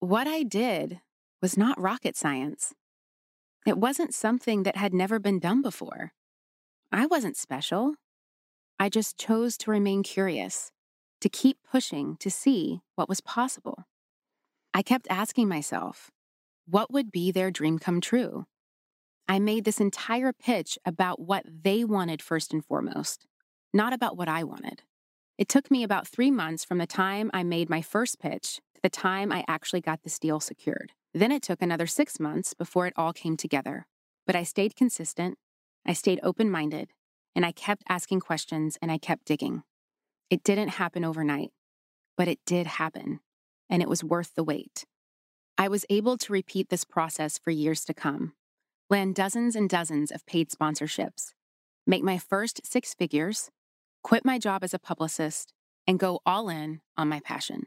What 0.00 0.26
I 0.26 0.42
did 0.42 1.00
was 1.40 1.56
not 1.56 1.80
rocket 1.80 2.16
science. 2.16 2.74
It 3.66 3.78
wasn't 3.78 4.14
something 4.14 4.64
that 4.64 4.76
had 4.76 4.92
never 4.92 5.18
been 5.18 5.38
done 5.38 5.62
before. 5.62 6.12
I 6.90 7.06
wasn't 7.06 7.36
special. 7.36 7.94
I 8.82 8.88
just 8.88 9.18
chose 9.18 9.58
to 9.58 9.70
remain 9.70 10.02
curious, 10.02 10.72
to 11.20 11.28
keep 11.28 11.58
pushing 11.70 12.16
to 12.16 12.30
see 12.30 12.80
what 12.94 13.10
was 13.10 13.20
possible. 13.20 13.84
I 14.72 14.80
kept 14.80 15.06
asking 15.10 15.48
myself, 15.48 16.10
what 16.66 16.90
would 16.90 17.12
be 17.12 17.30
their 17.30 17.50
dream 17.50 17.78
come 17.78 18.00
true? 18.00 18.46
I 19.28 19.38
made 19.38 19.66
this 19.66 19.80
entire 19.80 20.32
pitch 20.32 20.78
about 20.86 21.20
what 21.20 21.44
they 21.46 21.84
wanted 21.84 22.22
first 22.22 22.54
and 22.54 22.64
foremost, 22.64 23.26
not 23.74 23.92
about 23.92 24.16
what 24.16 24.30
I 24.30 24.44
wanted. 24.44 24.82
It 25.36 25.50
took 25.50 25.70
me 25.70 25.82
about 25.82 26.08
three 26.08 26.30
months 26.30 26.64
from 26.64 26.78
the 26.78 26.86
time 26.86 27.30
I 27.34 27.42
made 27.42 27.68
my 27.68 27.82
first 27.82 28.18
pitch 28.18 28.62
to 28.76 28.80
the 28.82 28.88
time 28.88 29.30
I 29.30 29.44
actually 29.46 29.82
got 29.82 30.04
this 30.04 30.18
deal 30.18 30.40
secured. 30.40 30.92
Then 31.12 31.32
it 31.32 31.42
took 31.42 31.60
another 31.60 31.86
six 31.86 32.18
months 32.18 32.54
before 32.54 32.86
it 32.86 32.94
all 32.96 33.12
came 33.12 33.36
together. 33.36 33.86
But 34.26 34.36
I 34.36 34.42
stayed 34.42 34.74
consistent, 34.74 35.36
I 35.84 35.92
stayed 35.92 36.20
open 36.22 36.50
minded, 36.50 36.92
and 37.34 37.44
I 37.46 37.52
kept 37.52 37.82
asking 37.88 38.20
questions 38.20 38.78
and 38.82 38.90
I 38.90 38.98
kept 38.98 39.24
digging. 39.24 39.62
It 40.30 40.42
didn't 40.44 40.68
happen 40.70 41.04
overnight, 41.04 41.50
but 42.16 42.28
it 42.28 42.38
did 42.46 42.66
happen, 42.66 43.20
and 43.68 43.82
it 43.82 43.88
was 43.88 44.04
worth 44.04 44.34
the 44.34 44.44
wait. 44.44 44.84
I 45.58 45.68
was 45.68 45.84
able 45.90 46.16
to 46.18 46.32
repeat 46.32 46.68
this 46.68 46.84
process 46.84 47.38
for 47.38 47.50
years 47.50 47.84
to 47.84 47.94
come 47.94 48.34
land 48.90 49.14
dozens 49.14 49.54
and 49.54 49.70
dozens 49.70 50.10
of 50.10 50.26
paid 50.26 50.50
sponsorships, 50.50 51.32
make 51.86 52.02
my 52.02 52.18
first 52.18 52.60
six 52.66 52.92
figures, 52.92 53.50
quit 54.02 54.24
my 54.24 54.36
job 54.36 54.64
as 54.64 54.74
a 54.74 54.80
publicist, 54.80 55.52
and 55.86 55.98
go 55.98 56.20
all 56.26 56.48
in 56.48 56.80
on 56.96 57.08
my 57.08 57.20
passion. 57.20 57.66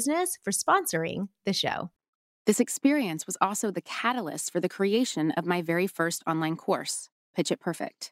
Business 0.01 0.39
for 0.41 0.49
sponsoring 0.49 1.27
the 1.45 1.53
show. 1.53 1.91
This 2.47 2.59
experience 2.59 3.27
was 3.27 3.37
also 3.39 3.69
the 3.69 3.81
catalyst 3.81 4.51
for 4.51 4.59
the 4.59 4.67
creation 4.67 5.29
of 5.37 5.45
my 5.45 5.61
very 5.61 5.85
first 5.85 6.23
online 6.25 6.55
course, 6.55 7.11
Pitch 7.35 7.51
It 7.51 7.59
Perfect. 7.59 8.11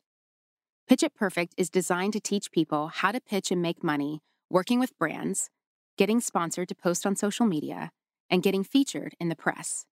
Pitch 0.87 1.01
It 1.01 1.15
Perfect 1.15 1.55
is 1.57 1.71
designed 1.71 2.13
to 2.13 2.19
teach 2.19 2.51
people 2.51 2.89
how 2.93 3.11
to 3.11 3.19
pitch 3.19 3.49
and 3.49 3.59
make 3.59 3.83
money 3.83 4.21
working 4.51 4.79
with 4.79 4.95
brands, 4.99 5.49
getting 5.97 6.21
sponsored 6.21 6.69
to 6.69 6.75
post 6.75 7.07
on 7.07 7.15
social 7.15 7.47
media, 7.47 7.89
and 8.29 8.43
getting 8.43 8.63
featured 8.63 9.15
in 9.19 9.29
the 9.29 9.35
press. 9.35 9.87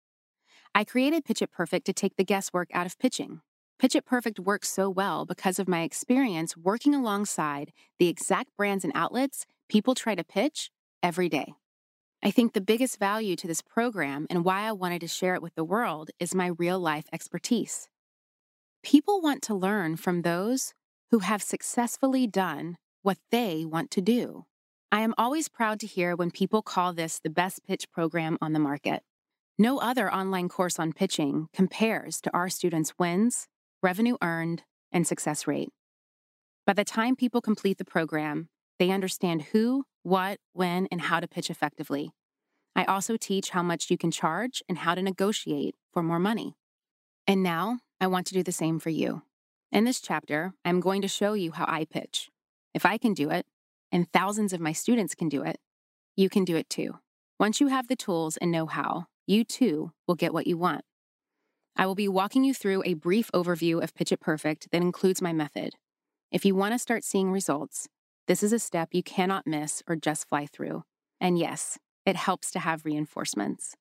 I 0.76 0.84
created 0.84 1.26
Pitch 1.26 1.42
It 1.42 1.52
Perfect 1.52 1.88
to 1.88 1.94
take 1.94 2.16
the 2.16 2.24
guesswork 2.24 2.70
out 2.76 2.86
of 2.86 3.00
pitching. 3.00 3.42
Pitch 3.80 3.96
It 3.96 4.06
Perfect 4.06 4.40
works 4.40 4.70
so 4.70 4.88
well 4.88 5.26
because 5.26 5.58
of 5.58 5.68
my 5.68 5.82
experience 5.82 6.56
working 6.56 6.94
alongside 6.94 7.74
the 7.98 8.08
exact 8.08 8.56
brands 8.56 8.84
and 8.84 8.94
outlets 8.94 9.48
people 9.68 9.96
try 9.96 10.14
to 10.14 10.24
pitch 10.24 10.70
every 11.02 11.28
day. 11.28 11.56
I 12.24 12.32
think 12.32 12.54
the 12.54 12.62
biggest 12.62 12.98
value 12.98 13.36
to 13.36 13.48
this 13.48 13.62
program 13.62 14.26
and 14.30 14.44
why 14.44 14.62
I 14.62 14.72
wanted 14.72 15.02
to 15.02 15.08
share 15.08 15.36
it 15.36 15.42
with 15.42 15.54
the 15.56 15.64
world 15.64 16.10
is 16.20 16.34
my 16.34 16.48
real 16.48 16.80
life 16.80 17.06
expertise. 17.14 17.90
People 18.84 19.22
want 19.22 19.42
to 19.44 19.54
learn 19.54 19.98
from 19.98 20.22
those 20.22 20.74
who 21.12 21.20
have 21.20 21.44
successfully 21.44 22.26
done 22.26 22.78
what 23.04 23.18
they 23.32 23.66
want 23.66 23.92
to 23.92 24.02
do. 24.02 24.46
I 24.92 25.02
am 25.02 25.14
always 25.18 25.48
proud 25.48 25.80
to 25.82 25.88
hear 25.88 26.16
when 26.16 26.32
people 26.32 26.62
call 26.62 26.94
this 26.94 27.20
the 27.20 27.30
best 27.30 27.64
pitch 27.66 27.92
program 27.92 28.38
on 28.42 28.54
the 28.54 28.60
market. 28.60 29.04
No 29.60 29.80
other 29.80 30.12
online 30.12 30.50
course 30.50 30.80
on 30.80 30.94
pitching 30.94 31.48
compares 31.54 32.22
to 32.22 32.34
our 32.34 32.50
students' 32.50 32.94
wins, 32.98 33.48
revenue 33.84 34.18
earned, 34.22 34.64
and 34.92 35.06
success 35.06 35.46
rate. 35.48 35.70
By 36.66 36.74
the 36.74 36.84
time 36.84 37.16
people 37.16 37.42
complete 37.42 37.78
the 37.78 37.86
program, 37.86 38.50
they 38.80 38.92
understand 38.92 39.44
who, 39.54 39.86
what, 40.08 40.40
when, 40.54 40.88
and 40.90 41.02
how 41.02 41.20
to 41.20 41.28
pitch 41.28 41.50
effectively. 41.50 42.12
I 42.78 42.86
also 42.86 43.18
teach 43.18 43.50
how 43.50 43.62
much 43.62 43.92
you 43.92 43.98
can 43.98 44.10
charge 44.10 44.64
and 44.70 44.78
how 44.78 44.96
to 44.96 45.02
negotiate 45.02 45.76
for 45.92 46.02
more 46.02 46.18
money. 46.18 46.56
And 47.28 47.44
now 47.44 47.80
I 48.00 48.08
want 48.08 48.26
to 48.28 48.34
do 48.34 48.42
the 48.42 48.54
same 48.54 48.80
for 48.80 48.90
you. 48.90 49.24
In 49.70 49.84
this 49.84 50.00
chapter, 50.00 50.54
I'm 50.64 50.80
going 50.80 51.02
to 51.02 51.10
show 51.10 51.34
you 51.34 51.52
how 51.52 51.66
I 51.68 51.84
pitch. 51.84 52.30
If 52.74 52.86
I 52.86 52.98
can 52.98 53.14
do 53.14 53.30
it, 53.30 53.46
and 53.92 54.10
thousands 54.14 54.54
of 54.54 54.62
my 54.62 54.72
students 54.72 55.14
can 55.14 55.28
do 55.28 55.44
it, 55.44 55.60
you 56.16 56.30
can 56.30 56.46
do 56.46 56.56
it 56.56 56.70
too. 56.70 57.00
Once 57.38 57.60
you 57.60 57.68
have 57.68 57.90
the 57.90 57.96
tools 57.98 58.38
and 58.38 58.50
know 58.50 58.66
how, 58.66 59.08
you 59.26 59.44
too 59.44 59.92
will 60.08 60.16
get 60.16 60.34
what 60.34 60.48
you 60.48 60.58
want. 60.58 60.86
I 61.76 61.86
will 61.86 61.96
be 61.96 62.08
walking 62.08 62.46
you 62.46 62.54
through 62.54 62.82
a 62.86 62.94
brief 62.94 63.30
overview 63.34 63.84
of 63.84 63.94
Pitch 63.94 64.14
It 64.14 64.22
Perfect 64.22 64.72
that 64.72 64.82
includes 64.82 65.22
my 65.22 65.34
method. 65.34 65.74
If 66.32 66.46
you 66.46 66.56
want 66.56 66.74
to 66.74 66.80
start 66.80 67.04
seeing 67.04 67.30
results, 67.30 67.90
this 68.28 68.44
is 68.44 68.52
a 68.52 68.60
step 68.60 68.90
you 68.92 69.02
cannot 69.02 69.48
miss 69.48 69.82
or 69.88 69.96
just 69.96 70.28
fly 70.28 70.46
through. 70.46 70.84
And 71.20 71.40
yes, 71.40 71.78
it 72.06 72.16
helps 72.16 72.52
to 72.52 72.60
have 72.60 72.86
reinforcements. 72.86 73.76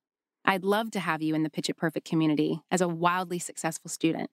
I'd 0.44 0.64
love 0.64 0.92
to 0.92 1.00
have 1.00 1.20
you 1.20 1.34
in 1.34 1.42
the 1.42 1.50
Pitch 1.50 1.68
It 1.68 1.76
Perfect 1.76 2.08
community 2.08 2.60
as 2.70 2.80
a 2.80 2.88
wildly 2.88 3.40
successful 3.40 3.90
student. 3.90 4.30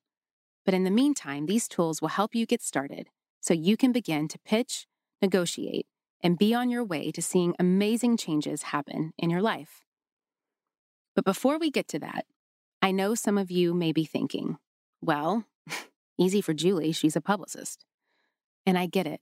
But 0.65 0.75
in 0.75 0.84
the 0.84 0.91
meantime, 0.91 1.48
these 1.48 1.67
tools 1.67 2.01
will 2.01 2.10
help 2.10 2.36
you 2.36 2.46
get 2.46 2.62
started 2.62 3.10
so 3.41 3.53
you 3.53 3.75
can 3.75 3.91
begin 3.91 4.27
to 4.29 4.39
pitch, 4.39 4.88
negotiate, 5.22 5.88
and 6.22 6.38
be 6.38 6.53
on 6.53 6.70
your 6.70 6.84
way 6.84 7.12
to 7.12 7.22
seeing 7.22 7.55
amazing 7.60 8.15
changes 8.15 8.63
happen 8.63 9.13
in 9.17 9.29
your 9.29 9.41
life. 9.41 9.84
But 11.15 11.25
before 11.25 11.58
we 11.58 11.70
get 11.70 11.88
to 11.89 12.00
that, 12.00 12.25
I 12.82 12.91
know 12.91 13.15
some 13.15 13.38
of 13.38 13.51
you 13.51 13.74
may 13.74 13.91
be 13.91 14.05
thinking, 14.05 14.58
well, 15.01 15.46
easy 16.17 16.41
for 16.41 16.53
Julie, 16.53 16.91
she's 16.91 17.15
a 17.15 17.22
publicist. 17.22 17.84
And 18.65 18.77
I 18.77 18.86
get 18.86 19.08
it. 19.08 19.20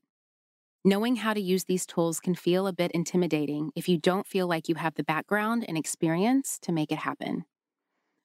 Knowing 0.83 1.17
how 1.17 1.33
to 1.33 1.41
use 1.41 1.65
these 1.65 1.85
tools 1.85 2.19
can 2.19 2.33
feel 2.35 2.65
a 2.67 2.73
bit 2.73 2.91
intimidating 2.91 3.71
if 3.75 3.87
you 3.89 3.97
don't 3.97 4.27
feel 4.27 4.47
like 4.47 4.67
you 4.69 4.75
have 4.75 4.95
the 4.95 5.03
background 5.03 5.63
and 5.67 5.77
experience 5.77 6.57
to 6.61 6.71
make 6.71 6.91
it 6.91 6.99
happen. 6.99 7.45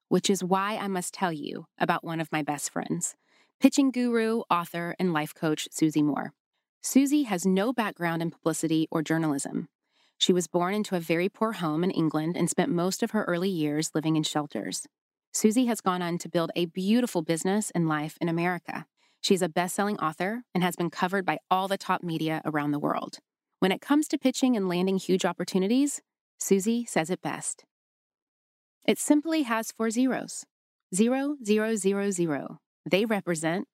which 0.08 0.30
is 0.30 0.44
why 0.44 0.76
I 0.76 0.88
must 0.88 1.14
tell 1.14 1.32
you 1.32 1.66
about 1.78 2.04
one 2.04 2.20
of 2.20 2.30
my 2.32 2.42
best 2.42 2.70
friends, 2.70 3.16
pitching 3.60 3.90
guru, 3.90 4.42
author, 4.50 4.94
and 4.98 5.12
life 5.12 5.34
coach 5.34 5.68
Susie 5.70 6.02
Moore. 6.02 6.32
Susie 6.82 7.24
has 7.24 7.44
no 7.46 7.72
background 7.72 8.22
in 8.22 8.30
publicity 8.30 8.86
or 8.90 9.02
journalism. 9.02 9.68
She 10.18 10.32
was 10.32 10.46
born 10.46 10.74
into 10.74 10.96
a 10.96 11.00
very 11.00 11.28
poor 11.28 11.52
home 11.54 11.84
in 11.84 11.90
England 11.90 12.36
and 12.36 12.48
spent 12.48 12.70
most 12.70 13.02
of 13.02 13.10
her 13.10 13.24
early 13.24 13.50
years 13.50 13.90
living 13.94 14.16
in 14.16 14.22
shelters. 14.22 14.86
Susie 15.32 15.66
has 15.66 15.80
gone 15.80 16.02
on 16.02 16.18
to 16.18 16.28
build 16.28 16.50
a 16.56 16.66
beautiful 16.66 17.22
business 17.22 17.70
and 17.72 17.88
life 17.88 18.16
in 18.20 18.28
America. 18.28 18.86
She's 19.20 19.42
a 19.42 19.48
best 19.48 19.74
selling 19.74 19.98
author 19.98 20.42
and 20.54 20.62
has 20.62 20.76
been 20.76 20.90
covered 20.90 21.24
by 21.24 21.38
all 21.50 21.68
the 21.68 21.78
top 21.78 22.02
media 22.02 22.42
around 22.44 22.70
the 22.70 22.78
world. 22.78 23.18
When 23.58 23.72
it 23.72 23.80
comes 23.80 24.06
to 24.08 24.18
pitching 24.18 24.56
and 24.56 24.68
landing 24.68 24.98
huge 24.98 25.24
opportunities, 25.24 26.00
Susie 26.38 26.84
says 26.84 27.10
it 27.10 27.22
best. 27.22 27.64
It 28.86 28.98
simply 28.98 29.42
has 29.42 29.72
four 29.72 29.90
zeros 29.90 30.44
zero, 30.94 31.36
zero, 31.44 31.74
zero, 31.74 32.10
zero. 32.10 32.58
They 32.88 33.04
represent 33.04 33.66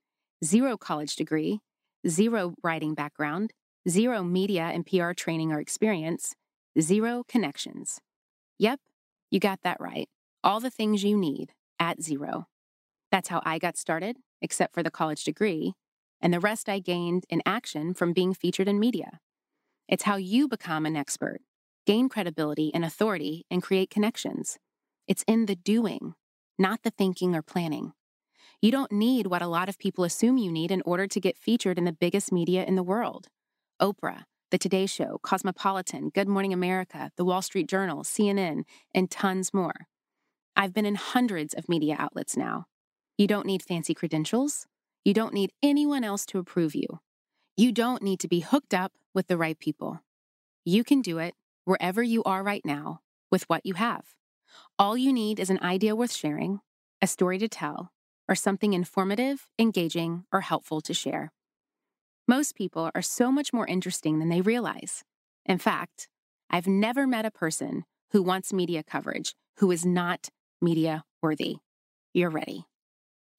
zero 0.44 0.76
college 0.76 1.16
degree, 1.16 1.60
zero 2.08 2.54
writing 2.62 2.94
background, 2.94 3.52
zero 3.88 4.22
media 4.22 4.70
and 4.72 4.86
PR 4.86 5.12
training 5.12 5.52
or 5.52 5.60
experience, 5.60 6.34
zero 6.80 7.24
connections. 7.28 8.00
Yep, 8.58 8.80
you 9.30 9.40
got 9.40 9.60
that 9.62 9.80
right. 9.80 10.08
All 10.42 10.60
the 10.60 10.70
things 10.70 11.04
you 11.04 11.16
need 11.16 11.52
at 11.78 12.02
zero. 12.02 12.46
That's 13.10 13.28
how 13.28 13.42
I 13.44 13.58
got 13.58 13.76
started, 13.76 14.16
except 14.42 14.74
for 14.74 14.82
the 14.82 14.90
college 14.90 15.24
degree, 15.24 15.72
and 16.20 16.32
the 16.32 16.40
rest 16.40 16.68
I 16.68 16.78
gained 16.78 17.24
in 17.30 17.40
action 17.46 17.94
from 17.94 18.12
being 18.12 18.34
featured 18.34 18.68
in 18.68 18.78
media. 18.78 19.20
It's 19.88 20.04
how 20.04 20.16
you 20.16 20.48
become 20.48 20.84
an 20.84 20.96
expert, 20.96 21.40
gain 21.86 22.08
credibility 22.08 22.70
and 22.74 22.84
authority, 22.84 23.46
and 23.50 23.62
create 23.62 23.90
connections. 23.90 24.58
It's 25.08 25.24
in 25.26 25.46
the 25.46 25.56
doing, 25.56 26.14
not 26.58 26.82
the 26.82 26.90
thinking 26.90 27.34
or 27.34 27.42
planning. 27.42 27.92
You 28.60 28.70
don't 28.70 28.92
need 28.92 29.26
what 29.26 29.42
a 29.42 29.48
lot 29.48 29.68
of 29.68 29.78
people 29.78 30.04
assume 30.04 30.38
you 30.38 30.52
need 30.52 30.70
in 30.70 30.82
order 30.84 31.08
to 31.08 31.20
get 31.20 31.36
featured 31.36 31.78
in 31.78 31.84
the 31.84 31.92
biggest 31.92 32.30
media 32.30 32.64
in 32.64 32.76
the 32.76 32.82
world 32.82 33.28
Oprah, 33.80 34.24
The 34.52 34.58
Today 34.58 34.86
Show, 34.86 35.18
Cosmopolitan, 35.22 36.10
Good 36.10 36.28
Morning 36.28 36.52
America, 36.52 37.10
The 37.16 37.24
Wall 37.24 37.42
Street 37.42 37.68
Journal, 37.68 38.04
CNN, 38.04 38.62
and 38.94 39.10
tons 39.10 39.52
more. 39.52 39.88
I've 40.54 40.72
been 40.72 40.86
in 40.86 40.94
hundreds 40.94 41.54
of 41.54 41.68
media 41.68 41.96
outlets 41.98 42.36
now. 42.36 42.66
You 43.18 43.26
don't 43.26 43.46
need 43.46 43.62
fancy 43.62 43.94
credentials. 43.94 44.66
You 45.04 45.14
don't 45.14 45.34
need 45.34 45.52
anyone 45.62 46.04
else 46.04 46.24
to 46.26 46.38
approve 46.38 46.74
you. 46.74 47.00
You 47.56 47.72
don't 47.72 48.02
need 48.02 48.20
to 48.20 48.28
be 48.28 48.40
hooked 48.40 48.72
up 48.72 48.92
with 49.14 49.26
the 49.26 49.36
right 49.36 49.58
people. 49.58 50.00
You 50.64 50.84
can 50.84 51.02
do 51.02 51.18
it 51.18 51.34
wherever 51.64 52.02
you 52.02 52.22
are 52.24 52.42
right 52.42 52.64
now 52.64 53.00
with 53.30 53.44
what 53.48 53.66
you 53.66 53.74
have. 53.74 54.14
All 54.78 54.96
you 54.96 55.12
need 55.12 55.38
is 55.38 55.50
an 55.50 55.62
idea 55.62 55.96
worth 55.96 56.12
sharing, 56.12 56.60
a 57.00 57.06
story 57.06 57.38
to 57.38 57.48
tell, 57.48 57.92
or 58.28 58.34
something 58.34 58.72
informative, 58.72 59.48
engaging, 59.58 60.24
or 60.32 60.40
helpful 60.40 60.80
to 60.82 60.94
share. 60.94 61.32
Most 62.28 62.54
people 62.54 62.90
are 62.94 63.02
so 63.02 63.32
much 63.32 63.52
more 63.52 63.66
interesting 63.66 64.18
than 64.18 64.28
they 64.28 64.40
realize. 64.40 65.02
In 65.44 65.58
fact, 65.58 66.08
I've 66.48 66.66
never 66.66 67.06
met 67.06 67.26
a 67.26 67.30
person 67.30 67.84
who 68.12 68.22
wants 68.22 68.52
media 68.52 68.82
coverage 68.82 69.34
who 69.58 69.70
is 69.70 69.84
not 69.84 70.28
media 70.60 71.04
worthy. 71.20 71.56
You're 72.14 72.30
ready. 72.30 72.66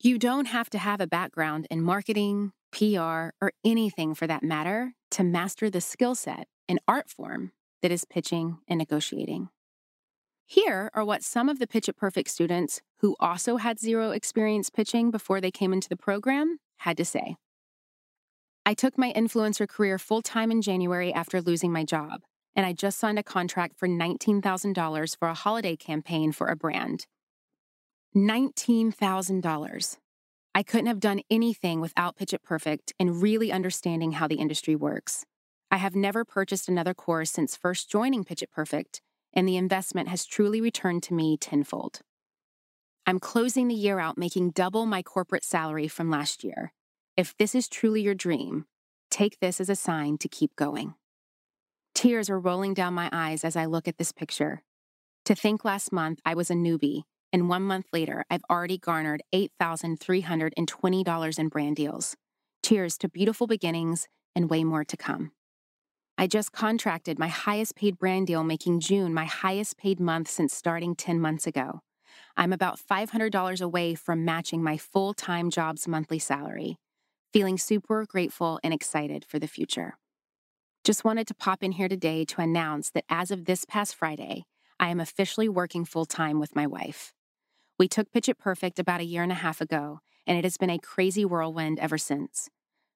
You 0.06 0.20
don't 0.20 0.48
have 0.48 0.70
to 0.72 0.78
have 0.78 1.00
a 1.00 1.08
background 1.08 1.66
in 1.72 1.82
marketing, 1.82 2.52
PR, 2.74 3.32
or 3.40 3.54
anything 3.64 4.14
for 4.14 4.28
that 4.28 4.44
matter 4.44 4.96
to 5.12 5.24
master 5.24 5.70
the 5.70 5.80
skill 5.80 6.14
set 6.14 6.50
and 6.68 6.82
art 6.90 7.10
form 7.10 7.54
that 7.82 7.90
is 7.90 8.04
pitching 8.04 8.58
and 8.68 8.80
negotiating. 8.80 9.48
Here 10.46 10.92
are 10.94 11.06
what 11.06 11.24
some 11.24 11.48
of 11.48 11.58
the 11.58 11.68
Pitch 11.68 11.88
It 11.88 11.96
Perfect 11.96 12.30
students 12.30 12.82
who 13.00 13.16
also 13.22 13.56
had 13.56 13.80
zero 13.80 14.12
experience 14.12 14.70
pitching 14.70 15.10
before 15.10 15.40
they 15.40 15.52
came 15.52 15.72
into 15.72 15.88
the 15.88 15.96
program 15.96 16.58
had 16.80 16.98
to 16.98 17.06
say. 17.06 17.38
I 18.66 18.74
took 18.74 18.98
my 18.98 19.14
influencer 19.14 19.70
career 19.70 19.98
full 19.98 20.22
time 20.22 20.52
in 20.52 20.62
January 20.62 21.14
after 21.14 21.42
losing 21.42 21.72
my 21.72 21.86
job, 21.86 22.24
and 22.58 22.66
I 22.66 22.74
just 22.74 23.00
signed 23.00 23.20
a 23.20 23.24
contract 23.24 23.80
for 23.80 23.88
$19,000 23.88 25.18
for 25.18 25.30
a 25.30 25.34
holiday 25.34 25.78
campaign 25.78 26.34
for 26.34 26.48
a 26.48 26.58
brand. 26.58 27.08
$19,000. 28.16 29.98
I 30.56 30.64
couldn't 30.64 30.86
have 30.86 31.00
done 31.00 31.22
anything 31.32 31.82
without 31.82 32.16
Pitch 32.16 32.34
It 32.34 32.44
Perfect 32.44 32.94
and 33.00 33.22
really 33.22 33.52
understanding 33.52 34.14
how 34.14 34.28
the 34.28 34.36
industry 34.36 34.76
works. 34.76 35.26
I 35.72 35.78
have 35.78 35.96
never 35.96 36.24
purchased 36.24 36.70
another 36.70 36.94
course 36.94 37.32
since 37.32 37.56
first 37.56 37.90
joining 37.90 38.24
Pitch 38.24 38.44
It 38.44 38.52
Perfect, 38.52 39.02
and 39.34 39.48
the 39.48 39.58
investment 39.58 40.10
has 40.10 40.26
truly 40.26 40.62
returned 40.62 41.02
to 41.04 41.16
me 41.16 41.38
tenfold. 41.38 42.02
I'm 43.08 43.20
closing 43.20 43.68
the 43.68 43.74
year 43.74 44.00
out 44.00 44.18
making 44.18 44.52
double 44.52 44.86
my 44.86 45.02
corporate 45.02 45.44
salary 45.44 45.88
from 45.88 46.12
last 46.12 46.44
year. 46.44 46.72
If 47.18 47.36
this 47.38 47.56
is 47.56 47.68
truly 47.68 48.02
your 48.02 48.14
dream, 48.14 48.66
take 49.10 49.40
this 49.40 49.60
as 49.60 49.70
a 49.70 49.76
sign 49.76 50.20
to 50.20 50.30
keep 50.30 50.56
going. 50.56 50.94
Tears 51.96 52.30
are 52.30 52.40
rolling 52.40 52.74
down 52.74 52.94
my 52.94 53.10
eyes 53.12 53.44
as 53.44 53.56
I 53.56 53.66
look 53.66 53.88
at 53.88 53.98
this 53.98 54.12
picture. 54.12 54.62
To 55.26 55.36
think 55.36 55.66
last 55.66 55.92
month 55.92 56.20
I 56.26 56.36
was 56.36 56.52
a 56.52 56.56
newbie, 56.56 57.04
and 57.34 57.50
one 57.50 57.64
month 57.64 57.88
later 57.92 58.24
I've 58.30 58.46
already 58.50 58.78
garnered 58.78 59.24
$8,320 59.34 61.40
in 61.40 61.48
brand 61.50 61.76
deals. 61.76 62.16
Cheers 62.64 62.98
to 63.00 63.10
beautiful 63.10 63.48
beginnings 63.48 64.08
and 64.36 64.50
way 64.50 64.64
more 64.64 64.86
to 64.86 64.96
come. 64.96 65.32
I 66.18 66.28
just 66.28 66.52
contracted 66.52 67.18
my 67.18 67.28
highest 67.28 67.76
paid 67.76 67.98
brand 67.98 68.28
deal, 68.28 68.44
making 68.44 68.80
June 68.80 69.14
my 69.14 69.26
highest 69.26 69.78
paid 69.78 70.00
month 70.00 70.30
since 70.30 70.54
starting 70.54 70.96
10 70.96 71.20
months 71.20 71.48
ago. 71.48 71.82
I'm 72.38 72.54
about 72.54 72.80
$500 72.80 73.62
away 73.62 73.96
from 73.96 74.24
matching 74.24 74.64
my 74.64 74.78
full 74.78 75.14
time 75.14 75.50
job's 75.50 75.88
monthly 75.88 76.20
salary. 76.20 76.78
Feeling 77.34 77.58
super 77.58 78.06
grateful 78.06 78.60
and 78.64 78.74
excited 78.74 79.26
for 79.28 79.40
the 79.40 79.48
future. 79.48 79.98
Just 80.84 81.04
wanted 81.04 81.28
to 81.28 81.34
pop 81.34 81.64
in 81.64 81.74
here 81.74 81.90
today 81.90 82.26
to 82.26 82.42
announce 82.42 82.92
that 82.92 83.06
as 83.10 83.32
of 83.32 83.46
this 83.46 83.66
past 83.66 83.96
Friday, 83.96 84.44
I 84.80 84.90
am 84.90 85.00
officially 85.00 85.50
working 85.50 85.86
full 85.86 86.06
time 86.06 86.40
with 86.40 86.56
my 86.56 86.68
wife. 86.68 87.14
We 87.84 87.90
took 87.90 88.14
Pitch 88.14 88.30
It 88.30 88.40
Perfect 88.40 88.80
about 88.80 89.02
a 89.02 89.04
year 89.04 89.24
and 89.24 89.32
a 89.34 89.36
half 89.36 89.60
ago, 89.60 90.00
and 90.26 90.38
it 90.38 90.46
has 90.46 90.56
been 90.56 90.70
a 90.70 90.80
crazy 90.80 91.26
whirlwind 91.26 91.80
ever 91.80 91.98
since. 91.98 92.50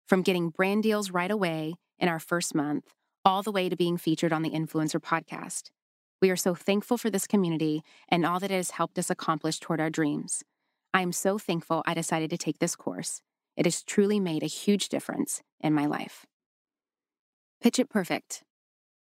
From 0.06 0.21
getting 0.21 0.50
brand 0.50 0.84
deals 0.84 1.12
right 1.12 1.30
away 1.30 1.76
in 2.00 2.08
our 2.08 2.19
first 2.19 2.56
month 2.56 2.93
all 3.26 3.43
the 3.43 3.52
way 3.52 3.67
to 3.67 3.76
being 3.76 3.97
featured 3.97 4.32
on 4.32 4.43
the 4.43 4.52
Influencer 4.52 5.02
podcast. 5.02 5.71
We 6.21 6.30
are 6.30 6.38
so 6.38 6.56
thankful 6.56 6.97
for 6.97 7.10
this 7.10 7.28
community 7.28 7.84
and 8.08 8.26
all 8.26 8.39
that 8.39 8.50
it 8.50 8.56
has 8.56 8.71
helped 8.71 8.97
us 8.97 9.10
accomplish 9.10 9.60
toward 9.60 9.82
our 9.82 9.89
dreams. 9.89 10.41
I 10.93 11.02
am 11.02 11.12
so 11.12 11.38
thankful 11.38 11.84
I 11.86 11.93
decided 11.93 12.30
to 12.30 12.38
take 12.38 12.60
this 12.60 12.78
course. 12.78 13.21
It 13.58 13.65
has 13.65 13.84
truly 13.84 14.21
made 14.21 14.41
a 14.41 14.45
huge 14.47 14.88
difference 14.88 15.41
in 15.60 15.73
my 15.73 15.86
life. 15.86 16.26
Pitch 17.60 17.78
It 17.78 17.89
Perfect. 17.89 18.45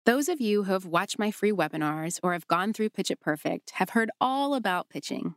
Those 0.06 0.30
of 0.30 0.40
you 0.40 0.62
who 0.62 0.72
have 0.72 0.86
watched 0.86 1.18
my 1.18 1.30
free 1.30 1.52
webinars 1.52 2.20
or 2.22 2.32
have 2.32 2.48
gone 2.48 2.72
through 2.72 2.88
Pitch 2.88 3.10
It 3.10 3.20
Perfect 3.20 3.72
have 3.72 3.90
heard 3.90 4.10
all 4.18 4.54
about 4.54 4.88
pitching. 4.88 5.34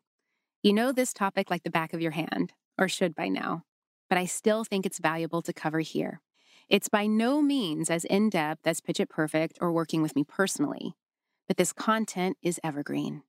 You 0.67 0.73
know 0.73 0.91
this 0.91 1.13
topic 1.13 1.49
like 1.49 1.63
the 1.63 1.69
back 1.69 1.93
of 1.93 2.01
your 2.01 2.11
hand, 2.11 2.51
or 2.77 2.89
should 2.89 3.15
by 3.15 3.29
now, 3.29 3.63
but 4.09 4.17
I 4.17 4.25
still 4.25 4.65
think 4.65 4.85
it's 4.85 4.99
valuable 4.99 5.41
to 5.43 5.53
cover 5.53 5.79
here. 5.79 6.19
It's 6.67 6.89
by 6.89 7.07
no 7.07 7.41
means 7.41 7.89
as 7.89 8.03
in 8.03 8.29
depth 8.29 8.67
as 8.67 8.81
Pitch 8.81 8.99
It 8.99 9.07
Perfect 9.07 9.57
or 9.61 9.71
working 9.71 10.01
with 10.01 10.13
me 10.13 10.25
personally, 10.25 10.97
but 11.47 11.55
this 11.55 11.71
content 11.71 12.35
is 12.41 12.59
evergreen. 12.65 13.23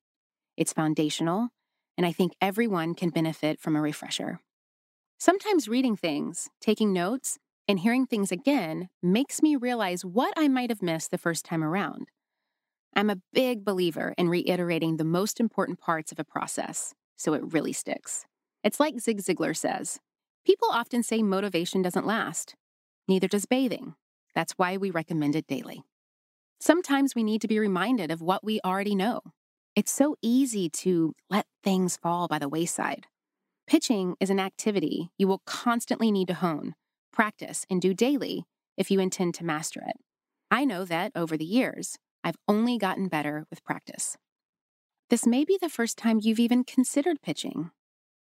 It's 0.57 0.73
foundational, 0.73 1.51
and 1.97 2.05
I 2.05 2.11
think 2.11 2.33
everyone 2.41 2.97
can 2.97 3.11
benefit 3.11 3.61
from 3.61 3.77
a 3.77 3.81
refresher. 3.81 4.41
Sometimes 5.17 5.69
reading 5.69 5.95
things, 5.95 6.49
taking 6.61 6.93
notes, 6.93 7.39
and 7.69 7.79
hearing 7.79 8.05
things 8.05 8.33
again 8.33 8.89
makes 9.01 9.43
me 9.43 9.55
realize 9.55 10.05
what 10.05 10.35
I 10.37 10.49
might 10.49 10.71
have 10.71 10.83
missed 10.83 11.13
the 11.13 11.19
first 11.19 11.45
time 11.45 11.63
around. 11.63 12.09
I'm 12.97 13.11
a 13.11 13.23
big 13.33 13.65
believer 13.65 14.13
in 14.19 14.29
reiterating 14.29 14.97
the 14.97 15.05
most 15.05 15.39
important 15.39 15.79
parts 15.79 16.11
of 16.11 16.19
a 16.19 16.25
process 16.25 16.95
so 17.19 17.35
it 17.35 17.53
really 17.53 17.75
sticks. 17.75 18.25
It's 18.65 18.81
like 18.81 19.01
Zig 19.01 19.19
Ziglar 19.19 19.55
says 19.55 20.01
people 20.47 20.69
often 20.71 21.03
say 21.03 21.23
motivation 21.23 21.83
doesn't 21.83 22.07
last, 22.07 22.55
Neither 23.09 23.27
does 23.27 23.47
bathing. 23.47 23.95
That's 24.35 24.53
why 24.53 24.77
we 24.77 24.91
recommend 24.91 25.35
it 25.35 25.47
daily. 25.47 25.83
Sometimes 26.61 27.15
we 27.15 27.23
need 27.23 27.41
to 27.41 27.49
be 27.49 27.59
reminded 27.59 28.11
of 28.11 28.21
what 28.21 28.45
we 28.45 28.61
already 28.65 28.95
know. 28.95 29.23
It's 29.75 29.91
so 29.91 30.17
easy 30.21 30.69
to 30.69 31.15
let 31.31 31.47
things 31.65 31.97
fall 31.97 32.29
by 32.29 32.39
the 32.39 32.49
wayside. 32.49 33.07
Pitching 33.67 34.15
is 34.21 34.29
an 34.29 34.41
activity 34.41 35.11
you 35.17 35.27
will 35.27 35.43
constantly 35.47 36.13
need 36.13 36.29
to 36.29 36.35
hone, 36.35 36.75
practice, 37.13 37.65
and 37.71 37.81
do 37.81 37.95
daily 37.95 38.45
if 38.77 38.91
you 38.91 39.01
intend 39.01 39.35
to 39.35 39.45
master 39.45 39.83
it. 39.87 39.97
I 40.51 40.65
know 40.65 40.85
that 40.85 41.13
over 41.15 41.37
the 41.37 41.45
years, 41.45 41.97
I've 42.23 42.37
only 42.47 42.77
gotten 42.77 43.09
better 43.09 43.47
with 43.49 43.65
practice. 43.65 44.17
This 45.11 45.27
may 45.27 45.45
be 45.45 45.57
the 45.59 45.71
first 45.71 45.97
time 45.97 46.21
you've 46.23 46.39
even 46.39 46.65
considered 46.65 47.23
pitching. 47.23 47.71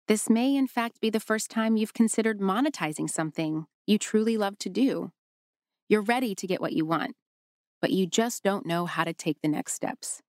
This 0.08 0.30
may, 0.30 0.56
in 0.56 0.66
fact, 0.66 1.02
be 1.02 1.10
the 1.10 1.20
first 1.20 1.52
time 1.52 1.76
you've 1.76 1.94
considered 1.94 2.40
monetizing 2.40 3.10
something 3.10 3.66
you 3.86 3.98
truly 3.98 4.38
love 4.38 4.58
to 4.60 4.70
do. 4.70 5.12
You're 5.90 6.02
ready 6.02 6.34
to 6.36 6.48
get 6.48 6.62
what 6.62 6.72
you 6.72 6.86
want, 6.86 7.18
but 7.82 7.92
you 7.92 8.08
just 8.08 8.44
don't 8.44 8.66
know 8.66 8.86
how 8.86 9.04
to 9.04 9.14
take 9.14 9.42
the 9.42 9.50
next 9.50 9.74
steps. 9.74 10.22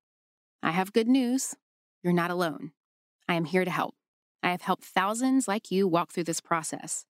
I 0.61 0.71
have 0.71 0.91
good 0.91 1.07
news 1.07 1.55
you're 2.03 2.11
not 2.11 2.31
alone. 2.31 2.71
I 3.29 3.35
am 3.35 3.45
here 3.45 3.63
to 3.63 3.71
help. 3.71 3.95
I 4.43 4.51
have 4.51 4.63
helped 4.63 4.83
thousands 4.83 5.47
like 5.47 5.71
you 5.71 5.87
walk 5.87 6.11
through 6.11 6.25
this 6.25 6.41
process. 6.41 7.05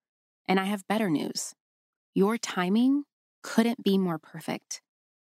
And 0.47 0.59
I 0.59 0.65
have 0.65 0.87
better 0.87 1.09
news. 1.09 1.55
Your 2.13 2.37
timing 2.37 3.05
couldn't 3.41 3.83
be 3.83 3.97
more 3.97 4.19
perfect. 4.19 4.81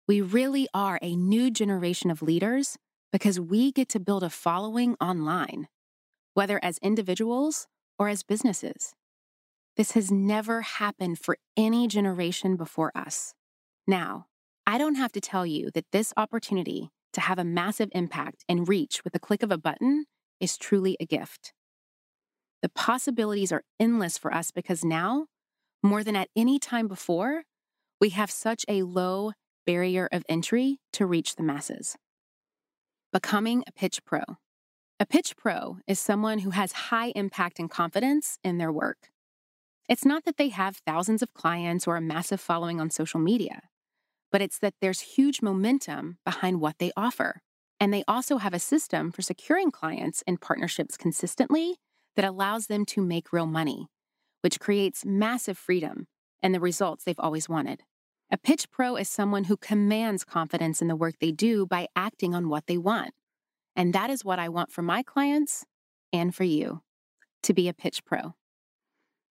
We 0.08 0.20
really 0.20 0.68
are 0.74 0.98
a 1.02 1.14
new 1.14 1.50
generation 1.50 2.10
of 2.10 2.22
leaders 2.22 2.78
because 3.12 3.38
we 3.38 3.70
get 3.70 3.88
to 3.90 4.00
build 4.00 4.22
a 4.22 4.30
following 4.30 4.96
online, 5.00 5.68
whether 6.34 6.58
as 6.64 6.78
individuals 6.78 7.66
or 7.98 8.08
as 8.08 8.22
businesses. 8.22 8.94
This 9.76 9.92
has 9.92 10.10
never 10.10 10.62
happened 10.62 11.18
for 11.18 11.36
any 11.56 11.86
generation 11.86 12.56
before 12.56 12.90
us. 12.94 13.34
Now, 13.86 14.26
I 14.66 14.78
don't 14.78 14.94
have 14.96 15.12
to 15.12 15.20
tell 15.20 15.44
you 15.44 15.70
that 15.74 15.86
this 15.92 16.12
opportunity 16.16 16.90
to 17.12 17.20
have 17.20 17.38
a 17.38 17.44
massive 17.44 17.90
impact 17.92 18.44
and 18.48 18.68
reach 18.68 19.04
with 19.04 19.12
the 19.12 19.18
click 19.18 19.42
of 19.42 19.50
a 19.50 19.58
button 19.58 20.06
is 20.40 20.56
truly 20.56 20.96
a 20.98 21.06
gift. 21.06 21.52
The 22.62 22.68
possibilities 22.68 23.52
are 23.52 23.64
endless 23.80 24.16
for 24.16 24.32
us 24.32 24.50
because 24.50 24.84
now, 24.84 25.26
more 25.82 26.04
than 26.04 26.16
at 26.16 26.28
any 26.36 26.58
time 26.58 26.86
before, 26.86 27.42
we 28.00 28.10
have 28.10 28.30
such 28.30 28.64
a 28.68 28.82
low 28.82 29.32
barrier 29.66 30.08
of 30.12 30.24
entry 30.28 30.78
to 30.92 31.06
reach 31.06 31.36
the 31.36 31.42
masses. 31.42 31.96
Becoming 33.12 33.62
a 33.66 33.72
pitch 33.72 34.02
pro. 34.06 34.22
A 34.98 35.04
pitch 35.04 35.36
pro 35.36 35.76
is 35.86 36.00
someone 36.00 36.38
who 36.38 36.50
has 36.50 36.72
high 36.72 37.12
impact 37.14 37.58
and 37.58 37.70
confidence 37.70 38.38
in 38.42 38.56
their 38.56 38.72
work. 38.72 39.10
It's 39.86 40.06
not 40.06 40.24
that 40.24 40.38
they 40.38 40.48
have 40.48 40.80
thousands 40.86 41.20
of 41.20 41.34
clients 41.34 41.86
or 41.86 41.96
a 41.96 42.00
massive 42.00 42.40
following 42.40 42.80
on 42.80 42.88
social 42.88 43.20
media, 43.20 43.64
but 44.30 44.40
it's 44.40 44.58
that 44.60 44.72
there's 44.80 45.00
huge 45.00 45.42
momentum 45.42 46.16
behind 46.24 46.62
what 46.62 46.78
they 46.78 46.90
offer. 46.96 47.42
And 47.78 47.92
they 47.92 48.02
also 48.08 48.38
have 48.38 48.54
a 48.54 48.58
system 48.58 49.12
for 49.12 49.20
securing 49.20 49.70
clients 49.70 50.24
and 50.26 50.40
partnerships 50.40 50.96
consistently 50.96 51.76
that 52.16 52.24
allows 52.24 52.68
them 52.68 52.86
to 52.86 53.02
make 53.02 53.30
real 53.30 53.44
money, 53.44 53.88
which 54.40 54.58
creates 54.58 55.04
massive 55.04 55.58
freedom 55.58 56.06
and 56.42 56.54
the 56.54 56.60
results 56.60 57.04
they've 57.04 57.14
always 57.20 57.46
wanted. 57.46 57.82
A 58.32 58.38
pitch 58.38 58.70
pro 58.70 58.96
is 58.96 59.10
someone 59.10 59.44
who 59.44 59.58
commands 59.58 60.24
confidence 60.24 60.80
in 60.80 60.88
the 60.88 60.96
work 60.96 61.16
they 61.20 61.32
do 61.32 61.66
by 61.66 61.88
acting 61.94 62.34
on 62.34 62.48
what 62.48 62.66
they 62.66 62.78
want. 62.78 63.12
And 63.76 63.92
that 63.92 64.08
is 64.08 64.24
what 64.24 64.38
I 64.38 64.48
want 64.48 64.72
for 64.72 64.80
my 64.80 65.02
clients 65.02 65.66
and 66.14 66.34
for 66.34 66.44
you 66.44 66.80
to 67.42 67.52
be 67.52 67.68
a 67.68 67.74
pitch 67.74 68.06
pro. 68.06 68.34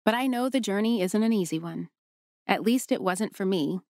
But 0.06 0.14
I 0.14 0.26
know 0.26 0.48
the 0.48 0.60
journey 0.60 1.02
isn't 1.02 1.22
an 1.22 1.34
easy 1.34 1.58
one. 1.58 1.90
At 2.46 2.62
least 2.62 2.90
it 2.90 3.02
wasn't 3.02 3.36
for 3.36 3.44
me, 3.44 3.80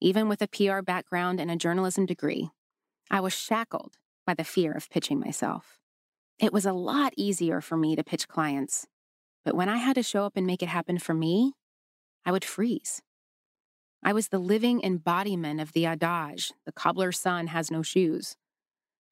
even 0.00 0.28
with 0.28 0.42
a 0.42 0.48
PR 0.48 0.82
background 0.82 1.38
and 1.38 1.52
a 1.52 1.56
journalism 1.56 2.04
degree. 2.04 2.50
I 3.12 3.20
was 3.20 3.32
shackled 3.32 3.94
by 4.26 4.34
the 4.34 4.42
fear 4.42 4.72
of 4.72 4.90
pitching 4.90 5.20
myself. 5.20 5.78
It 6.40 6.52
was 6.52 6.66
a 6.66 6.72
lot 6.72 7.12
easier 7.16 7.60
for 7.60 7.76
me 7.76 7.94
to 7.94 8.02
pitch 8.02 8.26
clients, 8.26 8.88
but 9.44 9.54
when 9.54 9.68
I 9.68 9.76
had 9.76 9.94
to 9.94 10.02
show 10.02 10.24
up 10.24 10.32
and 10.36 10.46
make 10.46 10.64
it 10.64 10.68
happen 10.68 10.98
for 10.98 11.14
me, 11.14 11.52
I 12.24 12.32
would 12.32 12.44
freeze. 12.44 13.02
I 14.02 14.12
was 14.12 14.28
the 14.28 14.38
living 14.38 14.82
embodiment 14.82 15.60
of 15.60 15.72
the 15.72 15.86
adage 15.86 16.52
the 16.64 16.72
cobbler's 16.72 17.18
son 17.18 17.48
has 17.48 17.70
no 17.70 17.82
shoes. 17.82 18.36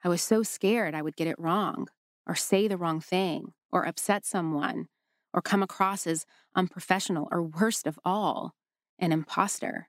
I 0.05 0.09
was 0.09 0.22
so 0.22 0.42
scared 0.42 0.94
I 0.94 1.03
would 1.03 1.16
get 1.16 1.27
it 1.27 1.38
wrong, 1.38 1.88
or 2.27 2.35
say 2.35 2.68
the 2.68 2.77
wrong 2.77 3.01
thing, 3.01 3.53
or 3.72 3.87
upset 3.87 4.25
someone, 4.25 4.87
or 5.33 5.42
come 5.42 5.62
across 5.62 6.07
as 6.07 6.25
unprofessional, 6.55 7.29
or 7.31 7.42
worst 7.42 7.87
of 7.87 7.99
all, 8.05 8.55
an 8.99 9.12
imposter. 9.12 9.88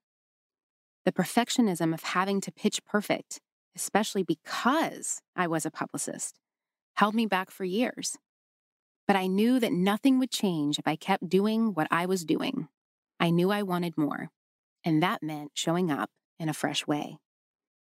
The 1.06 1.12
perfectionism 1.12 1.94
of 1.94 2.04
having 2.04 2.42
to 2.42 2.52
pitch 2.52 2.84
perfect, 2.86 3.40
especially 3.76 4.24
because 4.24 5.22
I 5.36 5.48
was 5.48 5.66
a 5.66 5.72
publicist, 5.72 6.40
held 6.96 7.16
me 7.16 7.26
back 7.26 7.52
for 7.52 7.64
years. 7.64 8.18
But 9.08 9.16
I 9.16 9.28
knew 9.28 9.60
that 9.60 9.72
nothing 9.72 10.20
would 10.20 10.32
change 10.32 10.80
if 10.80 10.88
I 10.88 10.96
kept 10.96 11.30
doing 11.30 11.74
what 11.74 11.88
I 11.92 12.06
was 12.08 12.26
doing. 12.26 12.68
I 13.20 13.30
knew 13.30 13.52
I 13.52 13.64
wanted 13.64 13.98
more, 13.98 14.32
and 14.84 15.02
that 15.04 15.24
meant 15.24 15.52
showing 15.54 15.92
up 15.92 16.10
in 16.40 16.50
a 16.50 16.54
fresh 16.54 16.86
way. 16.88 17.18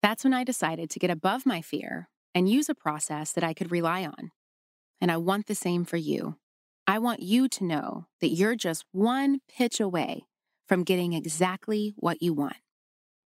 That's 0.01 0.23
when 0.23 0.34
I 0.34 0.43
decided 0.43 0.89
to 0.89 0.99
get 0.99 1.10
above 1.10 1.45
my 1.45 1.62
fear 1.62 2.10
and 2.34 2.49
use 2.49 2.69
a 2.69 2.75
process 2.75 3.32
that 3.34 3.43
I 3.43 3.54
could 3.54 3.71
rely 3.71 4.06
on. 4.06 4.32
And 4.99 5.12
I 5.12 5.17
want 5.17 5.47
the 5.47 5.56
same 5.56 5.86
for 5.86 5.97
you. 5.97 6.38
I 6.88 6.99
want 6.99 7.21
you 7.21 7.47
to 7.47 7.63
know 7.63 8.08
that 8.19 8.30
you're 8.30 8.56
just 8.56 8.86
one 8.91 9.39
pitch 9.47 9.80
away 9.80 10.25
from 10.67 10.84
getting 10.84 11.13
exactly 11.13 11.93
what 11.97 12.21
you 12.21 12.34
want. 12.34 12.58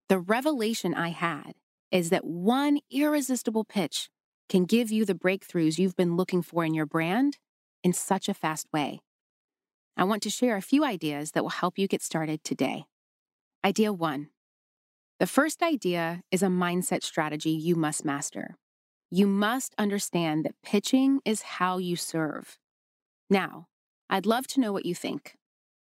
The 0.08 0.18
revelation 0.18 0.94
I 0.94 1.08
had 1.08 1.52
is 1.90 2.10
that 2.10 2.24
one 2.24 2.78
irresistible 2.90 3.64
pitch 3.64 4.08
can 4.48 4.64
give 4.64 4.90
you 4.90 5.04
the 5.04 5.14
breakthroughs 5.14 5.78
you've 5.78 5.96
been 5.96 6.16
looking 6.16 6.42
for 6.42 6.64
in 6.64 6.74
your 6.74 6.86
brand 6.86 7.38
in 7.82 7.92
such 7.92 8.28
a 8.28 8.34
fast 8.34 8.66
way. 8.72 9.00
I 9.96 10.04
want 10.04 10.22
to 10.22 10.30
share 10.30 10.56
a 10.56 10.62
few 10.62 10.84
ideas 10.84 11.32
that 11.32 11.42
will 11.42 11.50
help 11.50 11.78
you 11.78 11.86
get 11.86 12.02
started 12.02 12.42
today. 12.44 12.84
Idea 13.64 13.92
one 13.92 14.30
The 15.20 15.26
first 15.28 15.62
idea 15.62 16.22
is 16.32 16.42
a 16.42 16.46
mindset 16.46 17.04
strategy 17.04 17.50
you 17.50 17.76
must 17.76 18.04
master. 18.04 18.56
You 19.08 19.28
must 19.28 19.72
understand 19.78 20.44
that 20.44 20.60
pitching 20.64 21.20
is 21.24 21.42
how 21.42 21.78
you 21.78 21.94
serve. 21.94 22.58
Now, 23.30 23.68
I'd 24.10 24.26
love 24.26 24.48
to 24.48 24.60
know 24.60 24.72
what 24.72 24.84
you 24.84 24.96
think. 24.96 25.36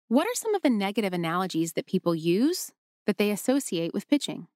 What 0.08 0.26
are 0.26 0.34
some 0.34 0.54
of 0.54 0.62
the 0.62 0.70
negative 0.70 1.12
analogies 1.12 1.74
that 1.74 1.86
people 1.86 2.14
use 2.14 2.72
that 3.06 3.18
they 3.18 3.30
associate 3.30 3.92
with 3.92 4.08
pitching? 4.08 4.46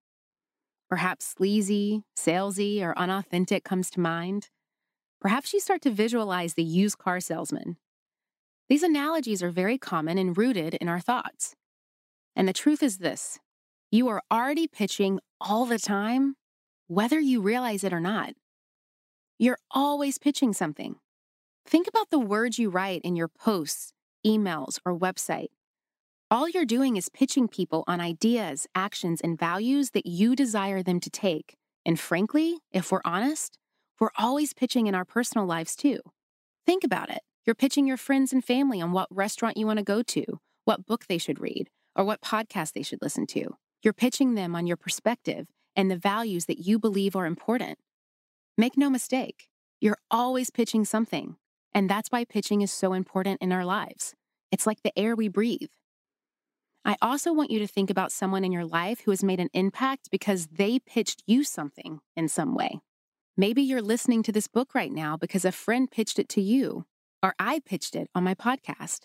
Perhaps 0.89 1.27
sleazy, 1.27 2.05
salesy, 2.19 2.81
or 2.81 2.99
unauthentic 2.99 3.63
comes 3.63 3.91
to 3.91 4.01
mind. 4.01 4.49
Perhaps 5.21 5.53
you 5.53 5.61
start 5.61 5.83
to 5.83 5.91
visualize 5.91 6.55
the 6.55 6.65
used 6.65 6.97
car 6.97 7.21
salesman. 7.21 7.77
These 8.71 8.83
analogies 8.83 9.43
are 9.43 9.51
very 9.51 9.77
common 9.77 10.17
and 10.17 10.35
rooted 10.35 10.73
in 10.77 10.89
our 10.89 11.01
thoughts. 11.01 11.57
And 12.35 12.49
the 12.49 12.53
truth 12.53 12.83
is 12.83 12.99
this 12.99 13.39
you 13.91 14.09
are 14.09 14.23
already 14.31 14.67
pitching 14.67 15.21
all 15.41 15.67
the 15.67 15.79
time, 15.79 16.37
whether 16.87 17.21
you 17.21 17.41
realize 17.41 17.85
it 17.85 17.93
or 17.93 18.01
not. 18.01 18.35
You're 19.39 19.59
always 19.71 20.19
pitching 20.19 20.53
something. 20.53 20.97
Think 21.67 21.89
about 21.89 22.11
the 22.11 22.19
words 22.19 22.59
you 22.59 22.71
write 22.71 23.03
in 23.03 23.17
your 23.17 23.29
posts, 23.29 23.93
emails, 24.27 24.79
or 24.85 24.99
website. 24.99 25.49
All 26.31 26.49
you're 26.49 26.65
doing 26.65 26.97
is 26.97 27.11
pitching 27.11 27.49
people 27.49 27.85
on 27.87 28.01
ideas, 28.01 28.67
actions, 28.75 29.21
and 29.21 29.39
values 29.39 29.91
that 29.91 30.07
you 30.07 30.35
desire 30.35 30.83
them 30.83 30.99
to 31.01 31.11
take. 31.11 31.57
And 31.85 32.01
frankly, 32.01 32.59
if 32.73 32.91
we're 32.91 33.03
honest, 33.05 33.59
we're 34.01 34.11
always 34.17 34.55
pitching 34.55 34.87
in 34.87 34.95
our 34.95 35.05
personal 35.05 35.47
lives 35.47 35.77
too. 35.77 35.99
Think 36.65 36.85
about 36.85 37.11
it. 37.11 37.21
You're 37.45 37.55
pitching 37.55 37.87
your 37.87 37.97
friends 37.97 38.33
and 38.33 38.43
family 38.43 38.81
on 38.81 38.93
what 38.93 39.15
restaurant 39.15 39.57
you 39.57 39.67
want 39.67 39.79
to 39.79 39.85
go 39.85 40.03
to, 40.03 40.25
what 40.65 40.87
book 40.87 41.07
they 41.09 41.19
should 41.19 41.41
read, 41.41 41.69
or 41.97 42.05
what 42.05 42.21
podcast 42.21 42.73
they 42.73 42.83
should 42.83 43.03
listen 43.03 43.27
to. 43.27 43.57
You're 43.83 43.93
pitching 43.93 44.35
them 44.35 44.55
on 44.55 44.67
your 44.67 44.77
perspective 44.77 45.49
and 45.75 45.91
the 45.91 45.97
values 45.97 46.47
that 46.47 46.59
you 46.59 46.79
believe 46.79 47.17
are 47.17 47.27
important. 47.27 47.79
Make 48.57 48.77
no 48.77 48.91
mistake, 48.91 49.49
you're 49.81 49.99
always 50.11 50.51
pitching 50.51 50.85
something. 50.85 51.37
And 51.75 51.89
that's 51.89 52.11
why 52.11 52.25
pitching 52.25 52.61
is 52.61 52.71
so 52.71 52.93
important 52.93 53.41
in 53.41 53.53
our 53.53 53.65
lives. 53.65 54.15
It's 54.51 54.67
like 54.67 54.83
the 54.83 54.97
air 54.99 55.17
we 55.17 55.29
breathe. 55.29 55.71
I 56.85 56.97
also 57.01 57.33
want 57.33 57.51
you 57.51 57.59
to 57.61 57.67
think 57.67 57.91
about 57.91 58.13
someone 58.13 58.45
in 58.45 58.53
your 58.53 58.65
life 58.65 59.01
who 59.01 59.13
has 59.13 59.23
made 59.23 59.41
an 59.41 59.51
impact 59.55 60.11
because 60.11 60.49
they 60.49 60.79
pitched 60.81 61.23
you 61.27 61.45
something 61.45 62.01
in 62.17 62.29
some 62.29 62.55
way. 62.55 62.81
Maybe 63.37 63.63
you're 63.63 63.81
listening 63.81 64.23
to 64.25 64.33
this 64.33 64.49
book 64.49 64.75
right 64.75 64.93
now 64.93 65.17
because 65.17 65.45
a 65.45 65.53
friend 65.53 65.91
pitched 65.91 66.19
it 66.19 66.29
to 66.31 66.43
you, 66.43 66.85
or 67.23 67.35
I 67.39 67.61
pitched 67.65 67.97
it 67.97 68.09
on 68.15 68.25
my 68.25 68.35
podcast. 68.35 69.03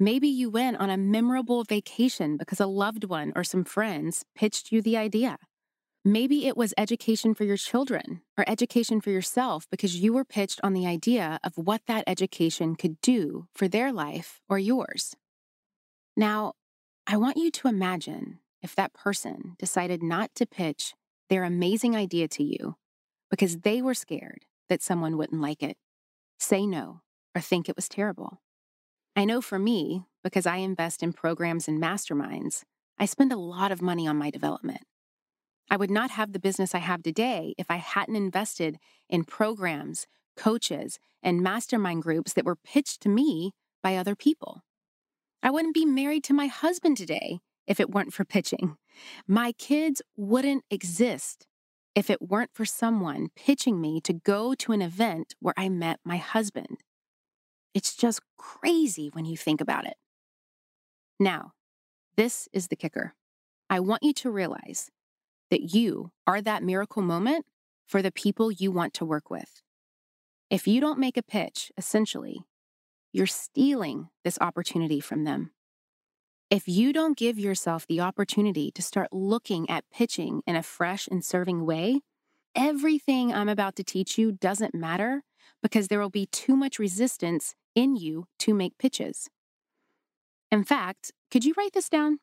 Maybe 0.00 0.26
you 0.26 0.50
went 0.50 0.78
on 0.78 0.90
a 0.90 0.96
memorable 0.96 1.62
vacation 1.62 2.36
because 2.36 2.58
a 2.58 2.66
loved 2.66 3.04
one 3.04 3.32
or 3.36 3.44
some 3.44 3.64
friends 3.64 4.24
pitched 4.34 4.72
you 4.72 4.82
the 4.82 4.96
idea. 4.96 5.38
Maybe 6.04 6.46
it 6.46 6.56
was 6.56 6.74
education 6.76 7.32
for 7.32 7.44
your 7.44 7.56
children 7.56 8.20
or 8.36 8.44
education 8.48 9.00
for 9.00 9.10
yourself 9.10 9.66
because 9.70 9.96
you 9.96 10.12
were 10.12 10.24
pitched 10.24 10.60
on 10.64 10.72
the 10.72 10.86
idea 10.86 11.38
of 11.44 11.56
what 11.56 11.82
that 11.86 12.04
education 12.08 12.74
could 12.74 13.00
do 13.00 13.46
for 13.54 13.68
their 13.68 13.92
life 13.92 14.40
or 14.48 14.58
yours. 14.58 15.14
Now, 16.16 16.54
I 17.06 17.16
want 17.16 17.36
you 17.36 17.50
to 17.52 17.68
imagine 17.68 18.40
if 18.62 18.74
that 18.74 18.94
person 18.94 19.54
decided 19.58 20.02
not 20.02 20.34
to 20.34 20.46
pitch 20.46 20.94
their 21.30 21.44
amazing 21.44 21.94
idea 21.94 22.26
to 22.28 22.42
you 22.42 22.76
because 23.30 23.58
they 23.58 23.80
were 23.80 23.94
scared 23.94 24.44
that 24.68 24.82
someone 24.82 25.16
wouldn't 25.16 25.40
like 25.40 25.62
it, 25.62 25.76
say 26.38 26.66
no, 26.66 27.00
or 27.34 27.40
think 27.40 27.68
it 27.68 27.76
was 27.76 27.88
terrible. 27.88 28.40
I 29.16 29.24
know 29.24 29.40
for 29.40 29.60
me, 29.60 30.02
because 30.24 30.44
I 30.44 30.56
invest 30.56 31.02
in 31.02 31.12
programs 31.12 31.68
and 31.68 31.80
masterminds, 31.80 32.64
I 32.98 33.06
spend 33.06 33.32
a 33.32 33.36
lot 33.36 33.70
of 33.70 33.80
money 33.80 34.08
on 34.08 34.16
my 34.16 34.30
development. 34.30 34.82
I 35.70 35.76
would 35.76 35.90
not 35.90 36.10
have 36.10 36.32
the 36.32 36.40
business 36.40 36.74
I 36.74 36.78
have 36.78 37.02
today 37.02 37.54
if 37.56 37.70
I 37.70 37.76
hadn't 37.76 38.16
invested 38.16 38.78
in 39.08 39.24
programs, 39.24 40.06
coaches, 40.36 40.98
and 41.22 41.42
mastermind 41.42 42.02
groups 42.02 42.32
that 42.32 42.44
were 42.44 42.56
pitched 42.56 43.00
to 43.02 43.08
me 43.08 43.52
by 43.82 43.96
other 43.96 44.16
people. 44.16 44.62
I 45.42 45.50
wouldn't 45.50 45.74
be 45.74 45.84
married 45.84 46.24
to 46.24 46.34
my 46.34 46.48
husband 46.48 46.96
today 46.96 47.38
if 47.66 47.78
it 47.78 47.90
weren't 47.90 48.12
for 48.12 48.24
pitching. 48.24 48.76
My 49.26 49.52
kids 49.52 50.02
wouldn't 50.16 50.64
exist 50.70 51.46
if 51.94 52.10
it 52.10 52.20
weren't 52.20 52.50
for 52.52 52.64
someone 52.64 53.28
pitching 53.36 53.80
me 53.80 54.00
to 54.02 54.12
go 54.12 54.54
to 54.54 54.72
an 54.72 54.82
event 54.82 55.34
where 55.38 55.54
I 55.56 55.68
met 55.68 56.00
my 56.04 56.16
husband. 56.16 56.83
It's 57.74 57.96
just 57.96 58.20
crazy 58.38 59.10
when 59.12 59.24
you 59.24 59.36
think 59.36 59.60
about 59.60 59.84
it. 59.84 59.96
Now, 61.18 61.52
this 62.16 62.48
is 62.52 62.68
the 62.68 62.76
kicker. 62.76 63.14
I 63.68 63.80
want 63.80 64.02
you 64.02 64.12
to 64.14 64.30
realize 64.30 64.90
that 65.50 65.74
you 65.74 66.12
are 66.26 66.40
that 66.40 66.62
miracle 66.62 67.02
moment 67.02 67.44
for 67.86 68.00
the 68.00 68.12
people 68.12 68.50
you 68.52 68.70
want 68.70 68.94
to 68.94 69.04
work 69.04 69.30
with. 69.30 69.62
If 70.50 70.68
you 70.68 70.80
don't 70.80 70.98
make 70.98 71.16
a 71.16 71.22
pitch, 71.22 71.72
essentially, 71.76 72.44
you're 73.12 73.26
stealing 73.26 74.08
this 74.22 74.38
opportunity 74.40 75.00
from 75.00 75.24
them. 75.24 75.50
If 76.50 76.68
you 76.68 76.92
don't 76.92 77.16
give 77.16 77.38
yourself 77.38 77.86
the 77.86 78.00
opportunity 78.00 78.70
to 78.72 78.82
start 78.82 79.12
looking 79.12 79.68
at 79.68 79.90
pitching 79.92 80.42
in 80.46 80.56
a 80.56 80.62
fresh 80.62 81.08
and 81.08 81.24
serving 81.24 81.64
way, 81.64 82.00
everything 82.54 83.32
I'm 83.32 83.48
about 83.48 83.76
to 83.76 83.84
teach 83.84 84.18
you 84.18 84.32
doesn't 84.32 84.74
matter 84.74 85.22
because 85.62 85.88
there 85.88 86.00
will 86.00 86.10
be 86.10 86.26
too 86.26 86.56
much 86.56 86.78
resistance 86.78 87.54
in 87.74 87.96
you 87.96 88.26
to 88.40 88.54
make 88.54 88.78
pitches. 88.78 89.28
In 90.50 90.64
fact, 90.64 91.12
could 91.30 91.44
you 91.44 91.54
write 91.56 91.72
this 91.72 91.88
down? 91.88 92.18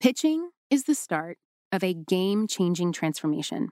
Pitching 0.00 0.50
is 0.70 0.84
the 0.84 0.94
start 0.94 1.38
of 1.70 1.84
a 1.84 1.94
game 1.94 2.46
changing 2.46 2.92
transformation. 2.92 3.68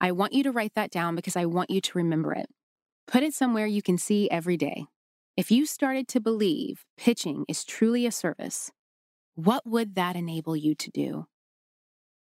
I 0.00 0.12
want 0.12 0.32
you 0.32 0.42
to 0.42 0.52
write 0.52 0.74
that 0.74 0.90
down 0.90 1.14
because 1.14 1.36
I 1.36 1.46
want 1.46 1.70
you 1.70 1.80
to 1.80 1.98
remember 1.98 2.32
it. 2.32 2.46
Put 3.06 3.22
it 3.22 3.34
somewhere 3.34 3.66
you 3.66 3.82
can 3.82 3.98
see 3.98 4.30
every 4.30 4.56
day. 4.56 4.86
If 5.36 5.50
you 5.50 5.66
started 5.66 6.08
to 6.08 6.20
believe 6.20 6.84
pitching 6.96 7.44
is 7.48 7.64
truly 7.64 8.06
a 8.06 8.12
service, 8.12 8.70
what 9.34 9.66
would 9.66 9.94
that 9.94 10.16
enable 10.16 10.56
you 10.56 10.74
to 10.74 10.90
do? 10.90 11.26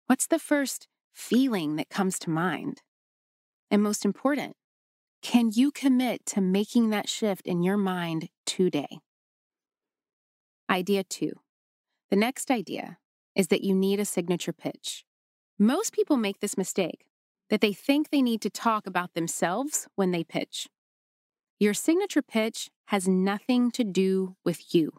What's 0.08 0.28
the 0.28 0.40
first 0.40 0.88
feeling 1.14 1.76
that 1.76 1.90
comes 1.90 2.18
to 2.20 2.30
mind? 2.30 2.82
And 3.70 3.84
most 3.84 4.06
important, 4.06 4.56
can 5.28 5.52
you 5.54 5.72
commit 5.72 6.26
to 6.26 6.40
making 6.40 6.90
that 6.90 7.10
shift 7.10 7.46
in 7.46 7.62
your 7.62 7.76
mind 7.76 8.30
today? 8.46 9.02
Idea 10.70 11.04
two. 11.04 11.34
The 12.10 12.16
next 12.16 12.50
idea 12.50 12.98
is 13.36 13.50
that 13.50 13.62
you 13.62 13.76
need 13.76 14.00
a 14.00 14.06
signature 14.06 14.54
pitch. 14.54 15.04
Most 15.60 15.92
people 15.92 16.16
make 16.16 16.40
this 16.40 16.58
mistake 16.58 17.04
that 17.50 17.60
they 17.60 17.74
think 17.74 18.10
they 18.10 18.22
need 18.22 18.40
to 18.40 18.50
talk 18.50 18.88
about 18.88 19.16
themselves 19.16 19.90
when 19.96 20.12
they 20.12 20.24
pitch. 20.24 20.70
Your 21.60 21.74
signature 21.74 22.22
pitch 22.22 22.70
has 22.86 23.06
nothing 23.06 23.70
to 23.72 23.84
do 23.84 24.38
with 24.46 24.74
you. 24.74 24.94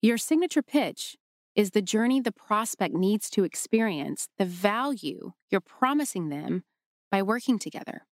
Your 0.00 0.16
signature 0.16 0.62
pitch 0.62 1.16
is 1.56 1.72
the 1.72 1.82
journey 1.82 2.20
the 2.20 2.30
prospect 2.30 2.94
needs 2.94 3.28
to 3.30 3.42
experience 3.42 4.28
the 4.38 4.46
value 4.46 5.32
you're 5.50 5.60
promising 5.60 6.28
them 6.28 6.62
by 7.10 7.20
working 7.20 7.58
together. 7.58 8.06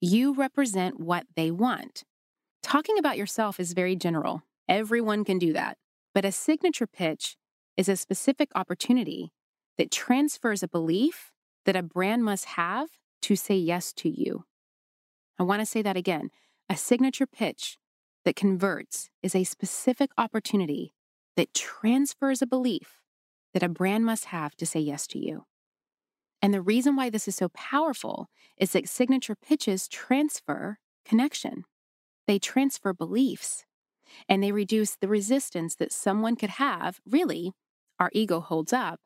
You 0.00 0.32
represent 0.32 0.98
what 0.98 1.26
they 1.36 1.50
want. 1.50 2.04
Talking 2.62 2.98
about 2.98 3.18
yourself 3.18 3.60
is 3.60 3.74
very 3.74 3.94
general. 3.94 4.42
Everyone 4.66 5.24
can 5.24 5.38
do 5.38 5.52
that. 5.52 5.76
But 6.14 6.24
a 6.24 6.32
signature 6.32 6.86
pitch 6.86 7.36
is 7.76 7.88
a 7.88 7.96
specific 7.96 8.50
opportunity 8.54 9.30
that 9.76 9.90
transfers 9.90 10.62
a 10.62 10.68
belief 10.68 11.32
that 11.66 11.76
a 11.76 11.82
brand 11.82 12.24
must 12.24 12.46
have 12.46 12.88
to 13.22 13.36
say 13.36 13.56
yes 13.56 13.92
to 13.92 14.08
you. 14.08 14.44
I 15.38 15.42
want 15.42 15.60
to 15.60 15.66
say 15.66 15.82
that 15.82 15.96
again. 15.96 16.30
A 16.70 16.76
signature 16.76 17.26
pitch 17.26 17.76
that 18.24 18.36
converts 18.36 19.10
is 19.22 19.34
a 19.34 19.44
specific 19.44 20.10
opportunity 20.16 20.94
that 21.36 21.52
transfers 21.52 22.40
a 22.40 22.46
belief 22.46 23.00
that 23.52 23.62
a 23.62 23.68
brand 23.68 24.04
must 24.04 24.26
have 24.26 24.54
to 24.56 24.66
say 24.66 24.80
yes 24.80 25.06
to 25.08 25.18
you. 25.18 25.44
And 26.42 26.54
the 26.54 26.62
reason 26.62 26.96
why 26.96 27.10
this 27.10 27.28
is 27.28 27.36
so 27.36 27.48
powerful 27.50 28.30
is 28.56 28.72
that 28.72 28.88
signature 28.88 29.34
pitches 29.34 29.88
transfer 29.88 30.78
connection. 31.04 31.64
They 32.26 32.38
transfer 32.38 32.92
beliefs 32.92 33.64
and 34.28 34.42
they 34.42 34.52
reduce 34.52 34.96
the 34.96 35.08
resistance 35.08 35.74
that 35.76 35.92
someone 35.92 36.36
could 36.36 36.50
have, 36.50 37.00
really, 37.08 37.52
our 37.98 38.10
ego 38.12 38.40
holds 38.40 38.72
up, 38.72 39.00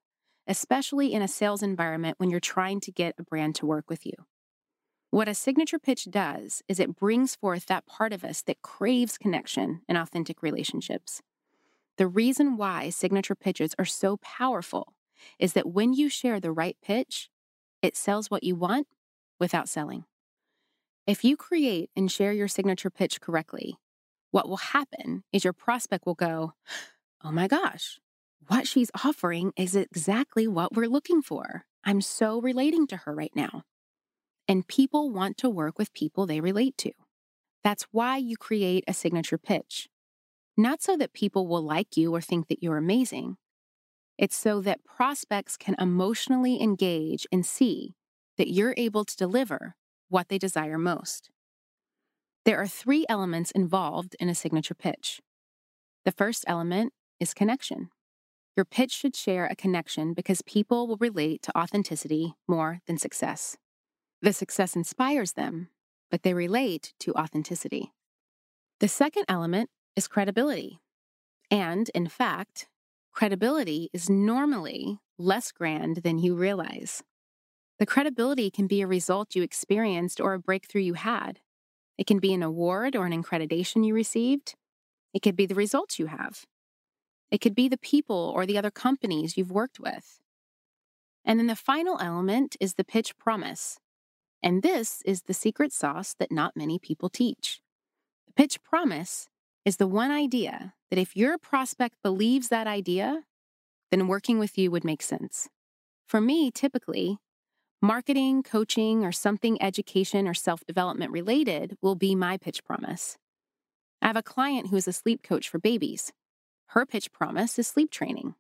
especially 0.47 1.13
in 1.13 1.23
a 1.23 1.29
sales 1.29 1.63
environment 1.63 2.19
when 2.19 2.31
you're 2.31 2.41
trying 2.41 2.81
to 2.81 2.93
get 2.93 3.15
a 3.19 3.23
brand 3.23 3.55
to 3.57 3.67
work 3.67 3.89
with 3.89 4.07
you. 4.07 4.15
What 5.11 5.29
a 5.29 5.35
signature 5.35 5.79
pitch 5.79 6.09
does 6.11 6.63
is 6.69 6.81
it 6.81 6.97
brings 6.97 7.37
forth 7.37 7.67
that 7.67 7.87
part 7.87 8.13
of 8.13 8.25
us 8.25 8.43
that 8.43 8.63
craves 8.63 9.17
connection 9.17 9.83
and 9.89 9.97
authentic 9.97 10.43
relationships. 10.43 11.23
The 11.99 12.09
reason 12.09 12.57
why 12.57 12.91
signature 12.91 13.37
pitches 13.37 13.75
are 13.79 13.85
so 13.85 14.17
powerful 14.17 14.95
is 15.39 15.53
that 15.55 15.69
when 15.69 15.93
you 15.93 16.09
share 16.09 16.41
the 16.41 16.53
right 16.53 16.77
pitch, 16.83 17.29
it 17.83 17.97
sells 17.97 18.31
what 18.31 18.45
you 18.45 18.55
want 18.57 18.87
without 19.39 19.69
selling. 19.69 20.05
If 21.07 21.23
you 21.25 21.37
create 21.37 21.91
and 21.95 22.11
share 22.11 22.33
your 22.33 22.49
signature 22.49 22.91
pitch 22.91 23.21
correctly, 23.21 23.77
what 24.31 24.49
will 24.49 24.57
happen 24.57 25.23
is 25.33 25.45
your 25.45 25.53
prospect 25.53 26.07
will 26.07 26.15
go, 26.15 26.55
Oh 27.23 27.31
my 27.31 27.47
gosh, 27.47 28.01
what 28.49 28.67
she's 28.67 28.91
offering 29.05 29.53
is 29.57 29.75
exactly 29.75 30.47
what 30.47 30.75
we're 30.75 30.89
looking 30.89 31.23
for. 31.23 31.65
I'm 31.85 32.01
so 32.01 32.41
relating 32.41 32.87
to 32.89 32.99
her 32.99 33.15
right 33.15 33.33
now. 33.35 33.63
And 34.47 34.67
people 34.67 35.11
want 35.11 35.39
to 35.39 35.49
work 35.49 35.79
with 35.79 35.95
people 35.95 36.27
they 36.27 36.41
relate 36.41 36.77
to. 36.79 36.93
That's 37.63 37.87
why 37.91 38.19
you 38.19 38.37
create 38.37 38.85
a 38.87 38.93
signature 38.93 39.39
pitch. 39.39 39.89
Not 40.57 40.83
so 40.83 40.97
that 40.99 41.15
people 41.15 41.47
will 41.47 41.63
like 41.63 41.97
you 41.97 42.15
or 42.15 42.21
think 42.21 42.49
that 42.49 42.63
you're 42.63 42.77
amazing. 42.77 43.39
It's 44.17 44.37
so 44.37 44.61
that 44.61 44.85
prospects 44.85 45.57
can 45.57 45.75
emotionally 45.79 46.63
engage 46.63 47.27
and 47.33 47.45
see 47.45 47.95
that 48.37 48.53
you're 48.53 48.75
able 48.77 49.05
to 49.05 49.17
deliver 49.17 49.75
what 50.09 50.29
they 50.29 50.39
desire 50.39 50.79
most. 50.79 51.31
There 52.45 52.61
are 52.61 52.67
three 52.67 53.07
elements 53.09 53.51
involved 53.51 54.15
in 54.21 54.29
a 54.29 54.35
signature 54.35 54.75
pitch. 54.75 55.21
The 56.05 56.13
first 56.13 56.45
element 56.47 56.93
is 57.19 57.35
connection. 57.35 57.91
Your 58.57 58.65
pitch 58.65 58.93
should 58.93 59.17
share 59.17 59.47
a 59.47 59.57
connection 59.57 60.15
because 60.15 60.43
people 60.43 60.87
will 60.87 60.99
relate 60.99 61.43
to 61.43 61.59
authenticity 61.59 62.35
more 62.47 62.81
than 62.87 62.99
success. 62.99 63.57
The 64.23 64.33
success 64.33 64.77
inspires 64.77 65.33
them, 65.33 65.69
but 66.11 66.23
they 66.23 66.35
relate 66.35 66.93
to 67.01 67.15
authenticity. 67.15 67.93
The 68.81 68.89
second 68.89 69.25
element 69.29 69.71
is 69.97 70.07
credibility. 70.07 70.81
And 71.51 71.91
in 71.95 72.09
fact, 72.09 72.69
credibility 73.15 73.89
is 73.93 74.11
normally 74.11 74.99
less 75.19 75.53
grand 75.53 75.99
than 75.99 76.19
you 76.19 76.35
realize. 76.35 77.03
The 77.79 77.87
credibility 77.87 78.51
can 78.51 78.67
be 78.67 78.83
a 78.83 78.87
result 78.87 79.35
you 79.35 79.43
experienced 79.43 80.21
or 80.21 80.35
a 80.35 80.39
breakthrough 80.39 80.83
you 80.83 80.95
had. 80.95 81.41
It 81.97 82.07
can 82.07 82.19
be 82.19 82.35
an 82.35 82.43
award 82.43 82.97
or 82.97 83.07
an 83.07 83.23
accreditation 83.23 83.87
you 83.87 83.95
received. 83.95 84.55
It 85.13 85.23
could 85.23 85.37
be 85.37 85.47
the 85.47 85.55
results 85.55 85.99
you 85.99 86.07
have. 86.07 86.45
It 87.31 87.41
could 87.41 87.55
be 87.55 87.69
the 87.69 87.79
people 87.79 88.33
or 88.35 88.47
the 88.47 88.59
other 88.59 88.71
companies 88.71 89.37
you've 89.37 89.51
worked 89.51 89.79
with. 89.79 90.19
And 91.25 91.39
then 91.39 91.47
the 91.47 91.57
final 91.57 91.99
element 92.01 92.57
is 92.61 92.75
the 92.75 92.85
pitch 92.85 93.17
promise. 93.17 93.79
And 94.43 94.63
this 94.63 95.03
is 95.07 95.23
the 95.23 95.35
secret 95.35 95.73
sauce 95.73 96.15
that 96.19 96.33
not 96.33 96.57
many 96.57 96.79
people 96.79 97.09
teach. 97.09 97.61
The 98.27 98.33
pitch 98.35 98.63
promise 98.63 99.29
is 99.65 99.79
the 99.79 99.87
one 99.87 100.11
idea 100.11 100.75
that 100.91 100.99
if 100.99 101.17
your 101.17 101.39
prospect 101.39 101.97
believes 102.03 102.49
that 102.49 102.67
idea, 102.67 103.25
then 103.91 104.09
working 104.09 104.39
with 104.39 104.59
you 104.59 104.71
would 104.71 104.85
make 104.85 105.03
sense. 105.03 105.49
For 106.07 106.21
me, 106.21 106.51
typically, 106.51 107.19
marketing, 107.81 108.43
coaching, 108.43 109.05
or 109.05 109.13
something 109.13 109.61
education 109.63 110.29
or 110.29 110.35
self 110.35 110.65
development 110.67 111.13
related 111.13 111.77
will 111.81 111.95
be 111.95 112.15
my 112.15 112.37
pitch 112.37 112.65
promise. 112.65 113.17
I 114.03 114.09
have 114.09 114.17
a 114.17 114.23
client 114.23 114.69
who 114.69 114.77
is 114.77 114.87
a 114.87 114.93
sleep 114.93 115.23
coach 115.23 115.49
for 115.49 115.59
babies. 115.59 116.13
Her 116.69 116.85
pitch 116.85 117.11
promise 117.13 117.59
is 117.59 117.67
sleep 117.67 117.91
training. 117.91 118.35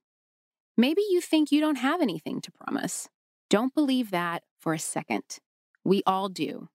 Maybe 0.76 1.02
you 1.08 1.20
think 1.20 1.50
you 1.50 1.60
don't 1.60 1.76
have 1.76 2.02
anything 2.02 2.40
to 2.42 2.52
promise. 2.52 3.08
Don't 3.48 3.74
believe 3.74 4.10
that 4.10 4.42
for 4.60 4.74
a 4.74 4.78
second. 4.78 5.38
We 5.84 6.02
all 6.06 6.28
do. 6.28 6.68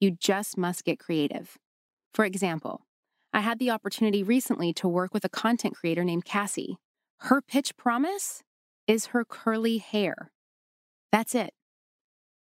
You 0.00 0.10
just 0.10 0.58
must 0.58 0.84
get 0.84 0.98
creative. 0.98 1.56
For 2.12 2.24
example, 2.24 2.82
I 3.34 3.40
had 3.40 3.58
the 3.58 3.72
opportunity 3.72 4.22
recently 4.22 4.72
to 4.74 4.86
work 4.86 5.12
with 5.12 5.24
a 5.24 5.28
content 5.28 5.74
creator 5.74 6.04
named 6.04 6.24
Cassie. 6.24 6.76
Her 7.18 7.42
pitch 7.42 7.76
promise 7.76 8.44
is 8.86 9.06
her 9.06 9.24
curly 9.24 9.78
hair. 9.78 10.30
That's 11.10 11.34
it. 11.34 11.52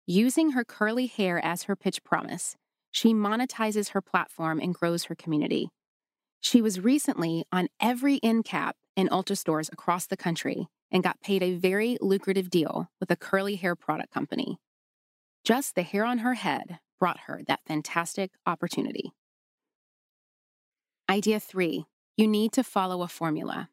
Using 0.06 0.52
her 0.52 0.64
curly 0.64 1.06
hair 1.06 1.44
as 1.44 1.64
her 1.64 1.76
pitch 1.76 2.02
promise, 2.04 2.56
she 2.90 3.12
monetizes 3.12 3.90
her 3.90 4.00
platform 4.00 4.60
and 4.60 4.72
grows 4.72 5.04
her 5.04 5.14
community. 5.14 5.68
She 6.40 6.62
was 6.62 6.80
recently 6.80 7.44
on 7.52 7.68
every 7.78 8.18
end 8.22 8.46
cap 8.46 8.74
in 8.96 9.08
Ulta 9.08 9.36
stores 9.36 9.68
across 9.70 10.06
the 10.06 10.16
country 10.16 10.68
and 10.90 11.02
got 11.02 11.20
paid 11.20 11.42
a 11.42 11.54
very 11.54 11.98
lucrative 12.00 12.48
deal 12.48 12.88
with 12.98 13.10
a 13.10 13.16
curly 13.16 13.56
hair 13.56 13.76
product 13.76 14.10
company. 14.10 14.56
Just 15.44 15.74
the 15.74 15.82
hair 15.82 16.06
on 16.06 16.18
her 16.18 16.32
head 16.32 16.78
brought 16.98 17.20
her 17.26 17.42
that 17.46 17.60
fantastic 17.66 18.30
opportunity. 18.46 19.12
Idea 21.10 21.40
three 21.40 21.86
you 22.18 22.28
need 22.28 22.52
to 22.52 22.62
follow 22.62 23.02
a 23.02 23.08
formula. 23.08 23.70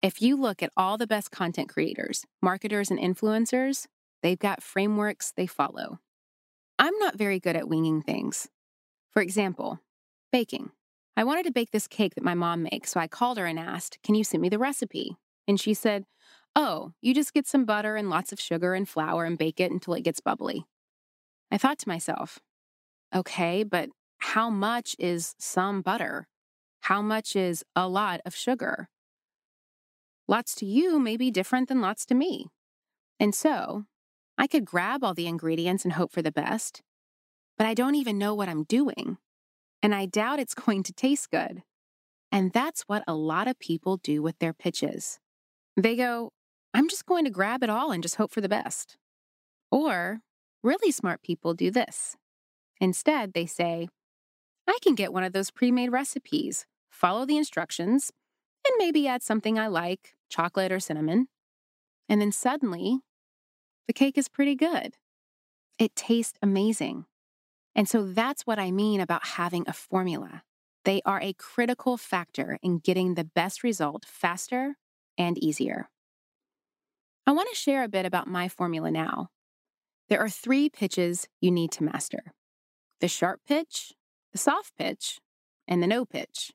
If 0.00 0.22
you 0.22 0.36
look 0.36 0.62
at 0.62 0.70
all 0.76 0.96
the 0.96 1.08
best 1.08 1.32
content 1.32 1.68
creators, 1.68 2.24
marketers, 2.40 2.90
and 2.90 3.00
influencers, 3.00 3.86
they've 4.22 4.38
got 4.38 4.62
frameworks 4.62 5.32
they 5.36 5.46
follow. 5.46 5.98
I'm 6.78 6.96
not 6.98 7.18
very 7.18 7.40
good 7.40 7.56
at 7.56 7.68
winging 7.68 8.02
things. 8.02 8.48
For 9.10 9.22
example, 9.22 9.80
baking. 10.30 10.70
I 11.16 11.24
wanted 11.24 11.46
to 11.46 11.52
bake 11.52 11.72
this 11.72 11.88
cake 11.88 12.14
that 12.14 12.24
my 12.24 12.34
mom 12.34 12.62
makes, 12.62 12.92
so 12.92 13.00
I 13.00 13.08
called 13.08 13.38
her 13.38 13.46
and 13.46 13.58
asked, 13.58 13.98
Can 14.04 14.14
you 14.14 14.22
send 14.22 14.40
me 14.40 14.48
the 14.48 14.58
recipe? 14.58 15.16
And 15.48 15.58
she 15.58 15.74
said, 15.74 16.04
Oh, 16.54 16.92
you 17.00 17.12
just 17.12 17.34
get 17.34 17.48
some 17.48 17.64
butter 17.64 17.96
and 17.96 18.08
lots 18.08 18.32
of 18.32 18.38
sugar 18.40 18.74
and 18.74 18.88
flour 18.88 19.24
and 19.24 19.36
bake 19.36 19.58
it 19.58 19.72
until 19.72 19.94
it 19.94 20.04
gets 20.04 20.20
bubbly. 20.20 20.64
I 21.50 21.58
thought 21.58 21.80
to 21.80 21.88
myself, 21.88 22.38
Okay, 23.12 23.64
but 23.64 23.88
how 24.18 24.48
much 24.48 24.94
is 24.98 25.34
some 25.38 25.82
butter? 25.82 26.28
How 26.82 27.02
much 27.02 27.36
is 27.36 27.64
a 27.74 27.88
lot 27.88 28.20
of 28.24 28.34
sugar? 28.34 28.88
Lots 30.28 30.54
to 30.56 30.66
you 30.66 30.98
may 30.98 31.16
be 31.16 31.30
different 31.30 31.68
than 31.68 31.80
lots 31.80 32.04
to 32.06 32.14
me. 32.14 32.48
And 33.18 33.34
so, 33.34 33.84
I 34.36 34.46
could 34.46 34.64
grab 34.64 35.04
all 35.04 35.14
the 35.14 35.26
ingredients 35.26 35.84
and 35.84 35.94
hope 35.94 36.12
for 36.12 36.22
the 36.22 36.32
best, 36.32 36.82
but 37.56 37.66
I 37.66 37.74
don't 37.74 37.94
even 37.94 38.18
know 38.18 38.34
what 38.34 38.48
I'm 38.48 38.64
doing 38.64 39.18
and 39.82 39.94
I 39.94 40.06
doubt 40.06 40.38
it's 40.38 40.54
going 40.66 40.82
to 40.84 40.92
taste 40.92 41.30
good. 41.30 41.62
And 42.30 42.52
that's 42.52 42.82
what 42.82 43.04
a 43.06 43.14
lot 43.14 43.48
of 43.48 43.58
people 43.58 43.98
do 43.98 44.22
with 44.22 44.38
their 44.38 44.54
pitches. 44.54 45.18
They 45.76 45.96
go, 45.96 46.30
I'm 46.72 46.88
just 46.88 47.04
going 47.04 47.24
to 47.24 47.30
grab 47.30 47.62
it 47.62 47.68
all 47.68 47.90
and 47.90 48.02
just 48.02 48.16
hope 48.16 48.32
for 48.32 48.40
the 48.40 48.48
best. 48.48 48.96
Or 49.70 50.20
really 50.62 50.90
smart 50.90 51.22
people 51.22 51.52
do 51.52 51.70
this. 51.70 52.16
Instead, 52.80 53.34
they 53.34 53.46
say, 53.46 53.88
I 54.66 54.78
can 54.82 54.94
get 54.94 55.12
one 55.12 55.24
of 55.24 55.32
those 55.32 55.50
pre 55.50 55.70
made 55.70 55.90
recipes, 55.90 56.64
follow 56.92 57.24
the 57.24 57.36
instructions, 57.36 58.12
and 58.66 58.74
maybe 58.78 59.08
add 59.08 59.22
something 59.22 59.58
I 59.58 59.66
like, 59.66 60.14
chocolate 60.28 60.70
or 60.70 60.78
cinnamon. 60.78 61.28
And 62.08 62.20
then 62.20 62.30
suddenly, 62.30 63.00
the 63.86 63.92
cake 63.92 64.16
is 64.16 64.28
pretty 64.28 64.54
good. 64.54 64.94
It 65.78 65.96
tastes 65.96 66.38
amazing. 66.42 67.06
And 67.74 67.88
so 67.88 68.04
that's 68.04 68.46
what 68.46 68.58
I 68.58 68.70
mean 68.70 69.00
about 69.00 69.24
having 69.24 69.64
a 69.66 69.72
formula. 69.72 70.42
They 70.84 71.00
are 71.04 71.20
a 71.20 71.32
critical 71.32 71.96
factor 71.96 72.58
in 72.62 72.78
getting 72.78 73.14
the 73.14 73.24
best 73.24 73.64
result 73.64 74.04
faster 74.04 74.76
and 75.16 75.38
easier. 75.38 75.88
I 77.26 77.32
want 77.32 77.48
to 77.50 77.56
share 77.56 77.82
a 77.82 77.88
bit 77.88 78.04
about 78.04 78.26
my 78.26 78.48
formula 78.48 78.90
now. 78.90 79.30
There 80.08 80.20
are 80.20 80.28
three 80.28 80.68
pitches 80.68 81.28
you 81.40 81.50
need 81.50 81.72
to 81.72 81.84
master 81.84 82.32
the 83.00 83.08
sharp 83.08 83.40
pitch, 83.48 83.92
the 84.30 84.38
soft 84.38 84.76
pitch, 84.78 85.18
and 85.66 85.82
the 85.82 85.88
no 85.88 86.04
pitch. 86.04 86.52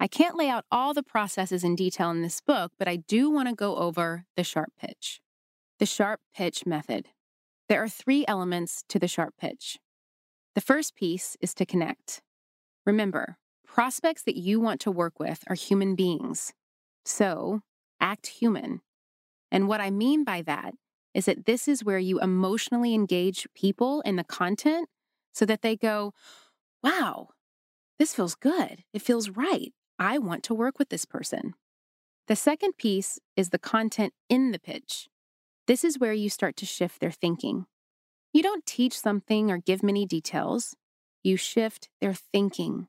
I 0.00 0.06
can't 0.06 0.36
lay 0.36 0.48
out 0.48 0.64
all 0.70 0.94
the 0.94 1.02
processes 1.02 1.64
in 1.64 1.74
detail 1.74 2.10
in 2.10 2.22
this 2.22 2.40
book, 2.40 2.72
but 2.78 2.88
I 2.88 2.96
do 2.96 3.30
want 3.30 3.48
to 3.48 3.54
go 3.54 3.76
over 3.76 4.24
the 4.36 4.44
sharp 4.44 4.72
pitch. 4.78 5.20
The 5.78 5.86
sharp 5.86 6.20
pitch 6.34 6.66
method. 6.66 7.08
There 7.68 7.82
are 7.82 7.88
three 7.88 8.24
elements 8.26 8.84
to 8.88 8.98
the 8.98 9.08
sharp 9.08 9.34
pitch 9.38 9.78
the 10.58 10.62
first 10.62 10.96
piece 10.96 11.36
is 11.40 11.54
to 11.54 11.64
connect. 11.64 12.20
Remember, 12.84 13.38
prospects 13.64 14.24
that 14.24 14.36
you 14.36 14.58
want 14.58 14.80
to 14.80 14.90
work 14.90 15.20
with 15.20 15.44
are 15.46 15.54
human 15.54 15.94
beings. 15.94 16.52
So 17.04 17.60
act 18.00 18.26
human. 18.26 18.80
And 19.52 19.68
what 19.68 19.80
I 19.80 19.90
mean 19.90 20.24
by 20.24 20.42
that 20.42 20.74
is 21.14 21.26
that 21.26 21.46
this 21.46 21.68
is 21.68 21.84
where 21.84 22.00
you 22.00 22.18
emotionally 22.18 22.92
engage 22.92 23.46
people 23.54 24.00
in 24.00 24.16
the 24.16 24.24
content 24.24 24.88
so 25.32 25.44
that 25.44 25.62
they 25.62 25.76
go, 25.76 26.12
wow, 26.82 27.28
this 28.00 28.12
feels 28.12 28.34
good. 28.34 28.82
It 28.92 29.02
feels 29.02 29.30
right. 29.30 29.72
I 29.98 30.18
want 30.18 30.44
to 30.44 30.54
work 30.54 30.78
with 30.78 30.90
this 30.90 31.04
person. 31.04 31.54
The 32.28 32.36
second 32.36 32.76
piece 32.76 33.18
is 33.36 33.50
the 33.50 33.58
content 33.58 34.12
in 34.28 34.52
the 34.52 34.58
pitch. 34.58 35.08
This 35.66 35.82
is 35.82 35.98
where 35.98 36.12
you 36.12 36.30
start 36.30 36.56
to 36.58 36.66
shift 36.66 37.00
their 37.00 37.10
thinking. 37.10 37.66
You 38.32 38.42
don't 38.42 38.66
teach 38.66 38.98
something 38.98 39.50
or 39.50 39.58
give 39.58 39.82
many 39.82 40.06
details, 40.06 40.76
you 41.24 41.36
shift 41.36 41.88
their 42.00 42.14
thinking. 42.14 42.88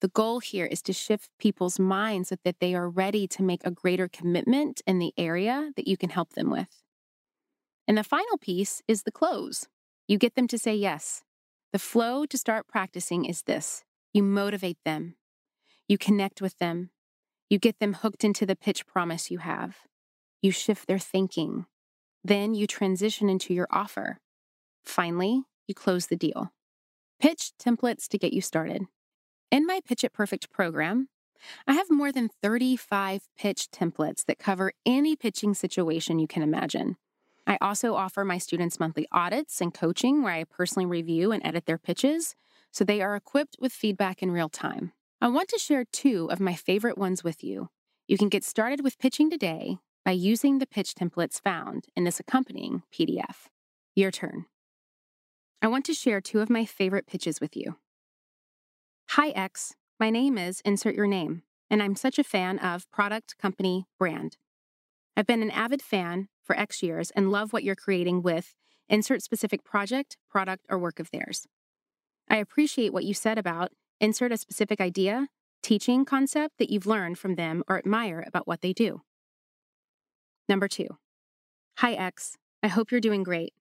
The 0.00 0.08
goal 0.08 0.40
here 0.40 0.66
is 0.66 0.80
to 0.82 0.92
shift 0.92 1.30
people's 1.38 1.78
minds 1.78 2.30
so 2.30 2.36
that 2.44 2.60
they 2.60 2.74
are 2.74 2.88
ready 2.88 3.26
to 3.28 3.42
make 3.42 3.64
a 3.64 3.70
greater 3.70 4.08
commitment 4.08 4.80
in 4.86 4.98
the 4.98 5.12
area 5.16 5.72
that 5.76 5.88
you 5.88 5.96
can 5.96 6.10
help 6.10 6.34
them 6.34 6.50
with. 6.50 6.82
And 7.86 7.98
the 7.98 8.04
final 8.04 8.38
piece 8.38 8.82
is 8.86 9.02
the 9.02 9.12
close. 9.12 9.66
You 10.06 10.18
get 10.18 10.34
them 10.34 10.46
to 10.48 10.58
say 10.58 10.74
yes. 10.74 11.22
The 11.72 11.78
flow 11.78 12.26
to 12.26 12.38
start 12.38 12.68
practicing 12.68 13.24
is 13.24 13.42
this 13.42 13.84
you 14.14 14.22
motivate 14.22 14.78
them, 14.84 15.16
you 15.88 15.98
connect 15.98 16.42
with 16.42 16.58
them, 16.58 16.90
you 17.48 17.58
get 17.58 17.78
them 17.80 17.94
hooked 17.94 18.22
into 18.22 18.44
the 18.44 18.56
pitch 18.56 18.86
promise 18.86 19.30
you 19.30 19.38
have, 19.38 19.78
you 20.42 20.50
shift 20.50 20.86
their 20.86 20.98
thinking. 20.98 21.66
Then 22.22 22.54
you 22.54 22.66
transition 22.66 23.28
into 23.30 23.54
your 23.54 23.68
offer. 23.70 24.18
Finally, 24.84 25.44
you 25.66 25.74
close 25.74 26.06
the 26.06 26.16
deal. 26.16 26.52
Pitch 27.20 27.52
templates 27.58 28.06
to 28.08 28.18
get 28.18 28.32
you 28.32 28.40
started. 28.40 28.86
In 29.50 29.66
my 29.66 29.80
Pitch 29.84 30.04
It 30.04 30.12
Perfect 30.12 30.52
program, 30.52 31.08
I 31.66 31.72
have 31.72 31.90
more 31.90 32.12
than 32.12 32.30
35 32.42 33.22
pitch 33.38 33.70
templates 33.70 34.24
that 34.26 34.38
cover 34.38 34.72
any 34.84 35.16
pitching 35.16 35.54
situation 35.54 36.18
you 36.18 36.26
can 36.26 36.42
imagine. 36.42 36.96
I 37.46 37.56
also 37.60 37.94
offer 37.94 38.24
my 38.24 38.38
students 38.38 38.78
monthly 38.78 39.08
audits 39.10 39.60
and 39.60 39.72
coaching 39.72 40.22
where 40.22 40.34
I 40.34 40.44
personally 40.44 40.86
review 40.86 41.32
and 41.32 41.44
edit 41.46 41.64
their 41.64 41.78
pitches 41.78 42.34
so 42.70 42.84
they 42.84 43.00
are 43.00 43.16
equipped 43.16 43.56
with 43.58 43.72
feedback 43.72 44.22
in 44.22 44.30
real 44.30 44.50
time. 44.50 44.92
I 45.20 45.26
want 45.26 45.48
to 45.48 45.58
share 45.58 45.84
two 45.84 46.28
of 46.30 46.38
my 46.38 46.54
favorite 46.54 46.96
ones 46.96 47.24
with 47.24 47.42
you. 47.42 47.70
You 48.06 48.16
can 48.16 48.28
get 48.28 48.44
started 48.44 48.84
with 48.84 49.00
pitching 49.00 49.28
today 49.28 49.78
by 50.04 50.12
using 50.12 50.58
the 50.58 50.66
pitch 50.66 50.94
templates 50.94 51.40
found 51.42 51.86
in 51.96 52.04
this 52.04 52.20
accompanying 52.20 52.84
PDF. 52.94 53.48
Your 53.96 54.12
turn. 54.12 54.46
I 55.60 55.66
want 55.66 55.84
to 55.86 55.92
share 55.92 56.20
two 56.20 56.38
of 56.38 56.48
my 56.48 56.64
favorite 56.64 57.08
pitches 57.08 57.40
with 57.40 57.56
you. 57.56 57.78
Hi, 59.10 59.30
X. 59.30 59.74
My 59.98 60.08
name 60.08 60.38
is 60.38 60.60
Insert 60.64 60.94
Your 60.94 61.08
Name, 61.08 61.42
and 61.68 61.82
I'm 61.82 61.96
such 61.96 62.20
a 62.20 62.24
fan 62.24 62.60
of 62.60 62.88
product, 62.92 63.36
company, 63.38 63.86
brand. 63.98 64.36
I've 65.16 65.26
been 65.26 65.42
an 65.42 65.50
avid 65.50 65.82
fan 65.82 66.28
for 66.44 66.56
X 66.56 66.80
years 66.80 67.10
and 67.10 67.32
love 67.32 67.52
what 67.52 67.64
you're 67.64 67.74
creating 67.74 68.22
with 68.22 68.54
insert 68.88 69.22
specific 69.22 69.64
project, 69.64 70.16
product, 70.30 70.64
or 70.70 70.78
work 70.78 71.00
of 71.00 71.10
theirs. 71.10 71.48
I 72.30 72.36
appreciate 72.36 72.92
what 72.92 73.04
you 73.04 73.14
said 73.14 73.36
about 73.36 73.72
insert 74.00 74.32
a 74.32 74.36
specific 74.36 74.80
idea, 74.80 75.28
teaching 75.62 76.04
concept 76.04 76.58
that 76.58 76.70
you've 76.70 76.86
learned 76.86 77.18
from 77.18 77.34
them 77.34 77.62
or 77.68 77.78
admire 77.78 78.24
about 78.26 78.46
what 78.46 78.60
they 78.60 78.72
do. 78.72 79.02
Number 80.48 80.68
two. 80.68 80.88
Hi, 81.78 81.92
X. 81.92 82.36
I 82.62 82.68
hope 82.68 82.90
you're 82.90 83.00
doing 83.00 83.22
great. 83.22 83.52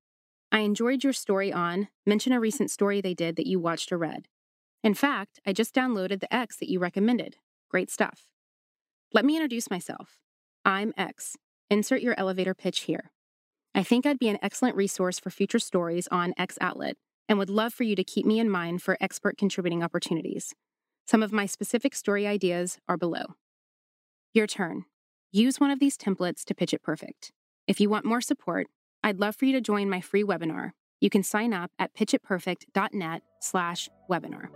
I 0.52 0.60
enjoyed 0.60 1.04
your 1.04 1.13
story 1.13 1.52
on 1.52 1.89
mention 2.06 2.32
a 2.32 2.39
recent 2.39 2.71
story 2.71 3.02
they 3.02 3.13
did 3.13 3.36
that 3.36 3.47
you 3.47 3.60
watched 3.60 3.91
or 3.91 3.97
read. 3.97 4.28
In 4.84 4.93
fact, 4.93 5.39
I 5.45 5.54
just 5.54 5.76
downloaded 5.76 6.21
the 6.21 6.34
X 6.34 6.58
that 6.58 6.69
you 6.69 6.80
recommended. 6.80 7.38
Great 7.69 7.91
stuff. 7.91 8.28
Let 9.13 9.26
me 9.26 9.36
introduce 9.36 9.69
myself. 9.69 10.17
I'm 10.63 10.93
X. 10.97 11.36
Insert 11.69 12.02
your 12.02 12.15
elevator 12.17 12.54
pitch 12.54 12.82
here. 12.82 13.12
I 13.76 13.84
think 13.84 14.06
I'd 14.06 14.19
be 14.19 14.30
an 14.30 14.39
excellent 14.41 14.76
resource 14.76 15.19
for 15.19 15.30
future 15.30 15.60
stories 15.60 16.08
on 16.10 16.34
X 16.38 16.58
Outlet 16.62 16.95
and 17.28 17.38
would 17.38 17.50
love 17.50 17.74
for 17.74 17.84
you 17.84 17.96
to 17.96 18.04
keep 18.04 18.26
me 18.26 18.40
in 18.40 18.50
mind 18.50 18.82
for 18.82 18.98
expert 19.00 19.38
contributing 19.38 19.84
opportunities. 19.84 20.54
Some 21.06 21.24
of 21.24 21.32
my 21.32 21.46
specific 21.46 21.96
story 21.96 22.28
ideas 22.28 22.80
are 22.88 22.98
below. 22.98 23.36
Your 24.34 24.48
turn. 24.48 24.86
Use 25.32 25.60
one 25.60 25.72
of 25.72 25.80
these 25.80 25.98
templates 25.98 26.44
to 26.46 26.56
pitch 26.56 26.74
it 26.74 26.84
perfect. 26.84 27.32
If 27.68 27.80
you 27.80 27.90
want 27.90 28.06
more 28.06 28.22
support, 28.22 28.68
I'd 29.04 29.20
love 29.20 29.36
for 29.36 29.46
you 29.46 29.54
to 29.54 29.62
join 29.62 29.90
my 29.90 30.02
free 30.02 30.24
webinar. 30.24 30.72
You 31.00 31.10
can 31.10 31.24
sign 31.24 31.54
up 31.54 31.72
at 31.78 31.94
pitchitperfect.net 31.94 33.22
slash 33.42 33.90
webinar. 34.10 34.48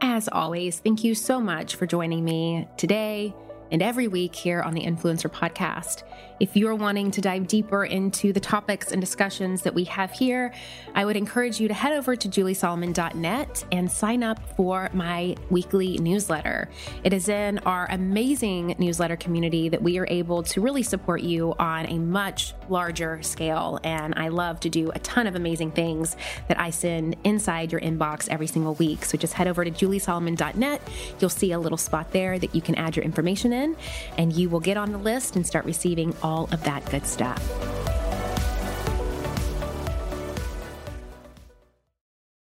As 0.00 0.28
always, 0.28 0.78
thank 0.78 1.04
you 1.04 1.14
so 1.14 1.40
much 1.40 1.74
for 1.74 1.86
joining 1.86 2.24
me 2.24 2.66
today 2.76 3.34
and 3.70 3.82
every 3.82 4.08
week 4.08 4.34
here 4.34 4.62
on 4.62 4.74
the 4.74 4.82
Influencer 4.82 5.30
Podcast. 5.30 6.02
If 6.40 6.56
you're 6.56 6.74
wanting 6.76 7.10
to 7.12 7.20
dive 7.20 7.48
deeper 7.48 7.84
into 7.84 8.32
the 8.32 8.38
topics 8.38 8.92
and 8.92 9.00
discussions 9.00 9.62
that 9.62 9.74
we 9.74 9.84
have 9.84 10.12
here, 10.12 10.52
I 10.94 11.04
would 11.04 11.16
encourage 11.16 11.60
you 11.60 11.66
to 11.66 11.74
head 11.74 11.92
over 11.92 12.14
to 12.14 12.28
juliesolomon.net 12.28 13.64
and 13.72 13.90
sign 13.90 14.22
up 14.22 14.38
for 14.56 14.88
my 14.92 15.34
weekly 15.50 15.98
newsletter. 15.98 16.70
It 17.02 17.12
is 17.12 17.28
in 17.28 17.58
our 17.60 17.88
amazing 17.90 18.76
newsletter 18.78 19.16
community 19.16 19.68
that 19.68 19.82
we 19.82 19.98
are 19.98 20.06
able 20.08 20.44
to 20.44 20.60
really 20.60 20.84
support 20.84 21.22
you 21.22 21.54
on 21.58 21.86
a 21.86 21.98
much 21.98 22.54
larger 22.68 23.20
scale. 23.22 23.80
And 23.82 24.14
I 24.16 24.28
love 24.28 24.60
to 24.60 24.70
do 24.70 24.90
a 24.94 24.98
ton 25.00 25.26
of 25.26 25.34
amazing 25.34 25.72
things 25.72 26.16
that 26.46 26.60
I 26.60 26.70
send 26.70 27.16
inside 27.24 27.72
your 27.72 27.80
inbox 27.80 28.28
every 28.28 28.46
single 28.46 28.74
week. 28.74 29.04
So 29.04 29.18
just 29.18 29.32
head 29.32 29.48
over 29.48 29.64
to 29.64 29.70
juliesolomon.net. 29.70 30.82
You'll 31.18 31.30
see 31.30 31.50
a 31.50 31.58
little 31.58 31.78
spot 31.78 32.12
there 32.12 32.38
that 32.38 32.54
you 32.54 32.62
can 32.62 32.76
add 32.76 32.94
your 32.94 33.04
information 33.04 33.52
in, 33.58 33.76
and 34.16 34.32
you 34.32 34.48
will 34.48 34.60
get 34.60 34.76
on 34.76 34.92
the 34.92 34.98
list 34.98 35.36
and 35.36 35.46
start 35.46 35.64
receiving 35.64 36.14
all 36.22 36.48
of 36.52 36.62
that 36.64 36.84
good 36.90 37.06
stuff. 37.06 37.97